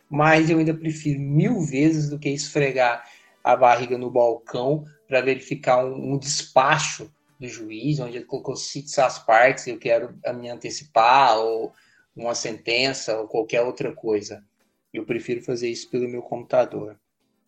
[0.09, 3.05] Mas eu ainda prefiro mil vezes do que esfregar
[3.43, 7.11] a barriga no balcão para verificar um, um, despacho
[7.41, 11.73] do juiz, onde ele colocou cites as partes, eu quero me antecipar, ou
[12.15, 14.45] uma sentença, ou qualquer outra coisa.
[14.93, 16.99] Eu prefiro fazer isso pelo meu computador.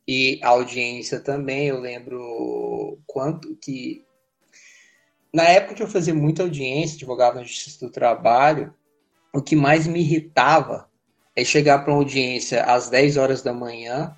[0.08, 4.04] E a audiência também, eu lembro quanto que.
[5.32, 8.74] Na época que eu fazia muita audiência, advogava na Justiça do Trabalho,
[9.32, 10.90] o que mais me irritava
[11.36, 14.16] é chegar para uma audiência às 10 horas da manhã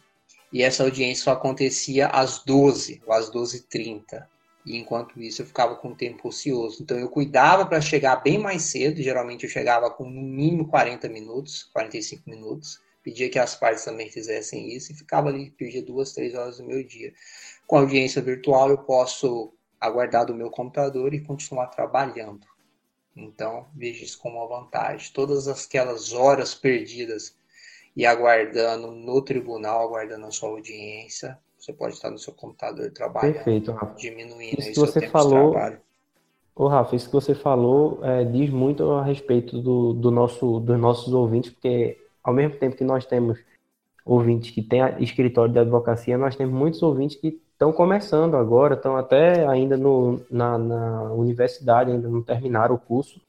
[0.51, 4.25] e essa audiência só acontecia às 12 ou às 12h30.
[4.65, 6.81] E enquanto isso eu ficava com tempo ocioso.
[6.81, 11.07] Então eu cuidava para chegar bem mais cedo, geralmente eu chegava com no mínimo 40
[11.09, 12.81] minutos, 45 minutos.
[13.03, 16.65] Pedia que as partes também fizessem isso e ficava ali, perdia duas, três horas do
[16.65, 17.13] meu dia.
[17.67, 22.47] Com audiência virtual eu posso aguardar do meu computador e continuar trabalhando.
[23.15, 25.13] Então, veja isso como uma vantagem.
[25.13, 27.35] Todas aquelas horas perdidas
[27.95, 33.33] e aguardando no tribunal, aguardando a sua audiência, você pode estar no seu computador trabalhando,
[33.33, 33.95] Perfeito, Rafa.
[33.95, 35.55] diminuindo isso que você falou,
[36.55, 40.79] Ô, Rafa, isso que você falou é, diz muito a respeito do, do nosso, dos
[40.79, 43.37] nossos ouvintes, porque ao mesmo tempo que nós temos
[44.05, 48.95] ouvintes que têm escritório de advocacia, nós temos muitos ouvintes que estão começando agora, estão
[48.95, 53.19] até ainda no, na, na universidade, ainda não terminaram o curso.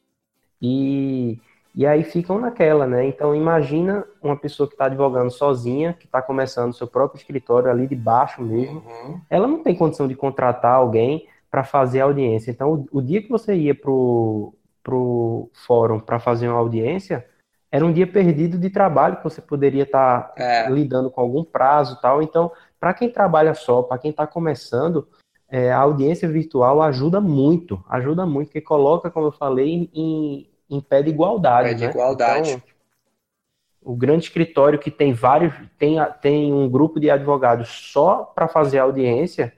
[0.60, 1.38] E
[1.76, 3.06] e aí ficam naquela, né?
[3.06, 7.86] Então imagina uma pessoa que está advogando sozinha, que está começando seu próprio escritório ali
[7.86, 9.20] de baixo mesmo, uhum.
[9.28, 12.50] ela não tem condição de contratar alguém para fazer audiência.
[12.50, 17.26] Então o, o, dia que você ia pro pro fórum para fazer uma audiência,
[17.70, 20.70] era um dia perdido de trabalho que você poderia estar tá é.
[20.70, 22.22] lidando com algum prazo, tal.
[22.22, 22.50] Então
[22.80, 25.06] para quem trabalha só, para quem está começando,
[25.46, 30.80] é, a audiência virtual ajuda muito, ajuda muito, que coloca, como eu falei, em, em
[30.80, 31.68] pé de igualdade.
[31.68, 31.90] Pé de né?
[31.90, 32.50] igualdade.
[32.50, 32.62] Então,
[33.82, 38.78] o grande escritório que tem vários, tem, tem um grupo de advogados só para fazer
[38.78, 39.52] audiência,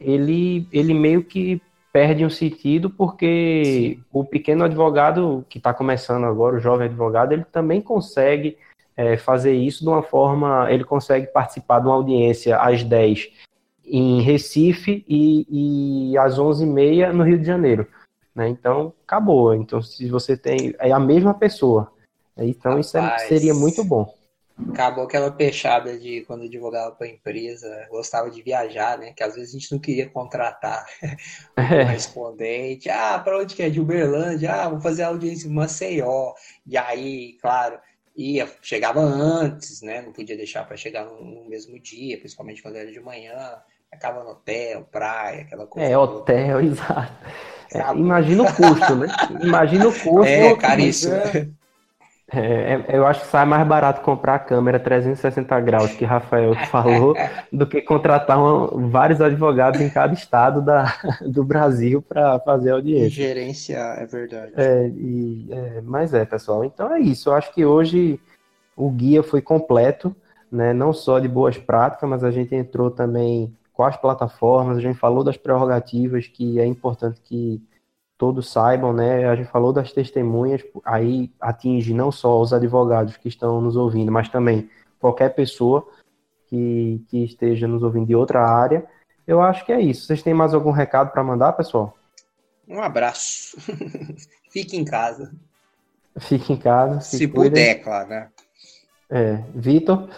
[0.00, 1.62] ele, ele meio que
[1.92, 4.04] perde um sentido porque Sim.
[4.12, 8.58] o pequeno advogado que está começando agora, o jovem advogado, ele também consegue
[8.96, 13.30] é, fazer isso de uma forma, ele consegue participar de uma audiência às 10
[13.84, 17.86] em Recife e, e às 11h30 no Rio de Janeiro.
[18.38, 18.48] Né?
[18.50, 19.52] Então, acabou.
[19.52, 20.72] Então, se você tem.
[20.78, 21.92] É a mesma pessoa.
[22.36, 24.14] Então, Rapaz, isso é, seria muito bom.
[24.70, 29.12] Acabou aquela peixada de quando eu advogava para a empresa, gostava de viajar, né?
[29.12, 31.84] Que às vezes a gente não queria contratar o é.
[31.84, 32.88] correspondente.
[32.88, 33.68] Ah, para onde que é?
[33.68, 34.52] De Uberlândia.
[34.52, 36.32] Ah, vou fazer audiência em Maceió.
[36.64, 37.76] E aí, claro,
[38.16, 40.00] ia, chegava antes, né?
[40.00, 43.56] Não podia deixar para chegar no, no, mesmo dia, principalmente quando era de manhã.
[43.90, 45.88] Acaba no hotel, praia, aquela coisa.
[45.88, 47.12] É, hotel, exato.
[47.72, 49.08] É, imagina o custo, né?
[49.42, 50.24] Imagina o custo.
[50.24, 51.14] É, caríssimo.
[52.30, 56.54] É, é, eu acho que sai mais barato comprar a câmera 360 graus que Rafael
[56.70, 57.14] falou
[57.50, 60.94] do que contratar uma, vários advogados em cada estado da,
[61.26, 63.10] do Brasil para fazer audiência.
[63.10, 64.52] Gerenciar, é verdade.
[64.56, 66.64] É, e, é, mas é, pessoal.
[66.64, 67.30] Então é isso.
[67.30, 68.20] Eu acho que hoje
[68.76, 70.14] o guia foi completo,
[70.52, 70.74] né?
[70.74, 75.22] Não só de boas práticas, mas a gente entrou também quais plataformas, a gente falou
[75.22, 77.62] das prerrogativas que é importante que
[78.18, 79.28] todos saibam, né?
[79.28, 84.10] A gente falou das testemunhas, aí atinge não só os advogados que estão nos ouvindo,
[84.10, 84.68] mas também
[84.98, 85.88] qualquer pessoa
[86.48, 88.84] que, que esteja nos ouvindo de outra área.
[89.24, 90.06] Eu acho que é isso.
[90.06, 91.96] Vocês têm mais algum recado para mandar, pessoal?
[92.66, 93.58] Um abraço.
[94.50, 95.32] Fique em casa.
[96.18, 97.00] Fique em casa.
[97.00, 98.28] Se, se puder, claro, né?
[99.08, 99.34] É.
[99.54, 100.08] Vitor?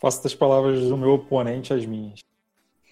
[0.00, 2.20] Faço das palavras do meu oponente as minhas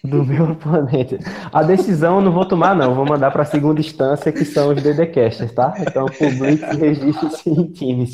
[0.03, 1.19] do meu oponente.
[1.51, 2.95] A decisão eu não vou tomar, não.
[2.95, 5.73] Vou mandar para a segunda instância, que são os DDCasters, tá?
[5.79, 8.11] Então, publique e registre-se em times.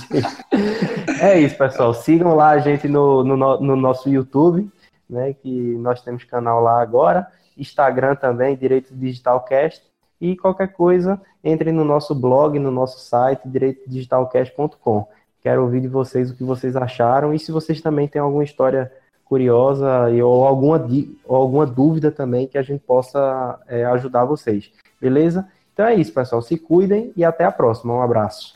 [1.21, 1.93] É isso, pessoal.
[1.93, 4.69] Sigam lá a gente no, no, no, nosso YouTube,
[5.09, 5.33] né?
[5.33, 7.27] Que nós temos canal lá agora.
[7.57, 9.81] Instagram também, Direito Digital Cast.
[10.19, 15.07] E qualquer coisa, entre no nosso blog, no nosso site, direitodigitalcast.com.
[15.41, 18.91] Quero ouvir de vocês o que vocês acharam e se vocês também têm alguma história
[19.27, 20.87] curiosa e, ou, alguma,
[21.25, 24.71] ou alguma dúvida também que a gente possa é, ajudar vocês.
[24.99, 25.47] Beleza?
[25.73, 26.41] Então é isso, pessoal.
[26.41, 27.93] Se cuidem e até a próxima.
[27.93, 28.55] Um abraço.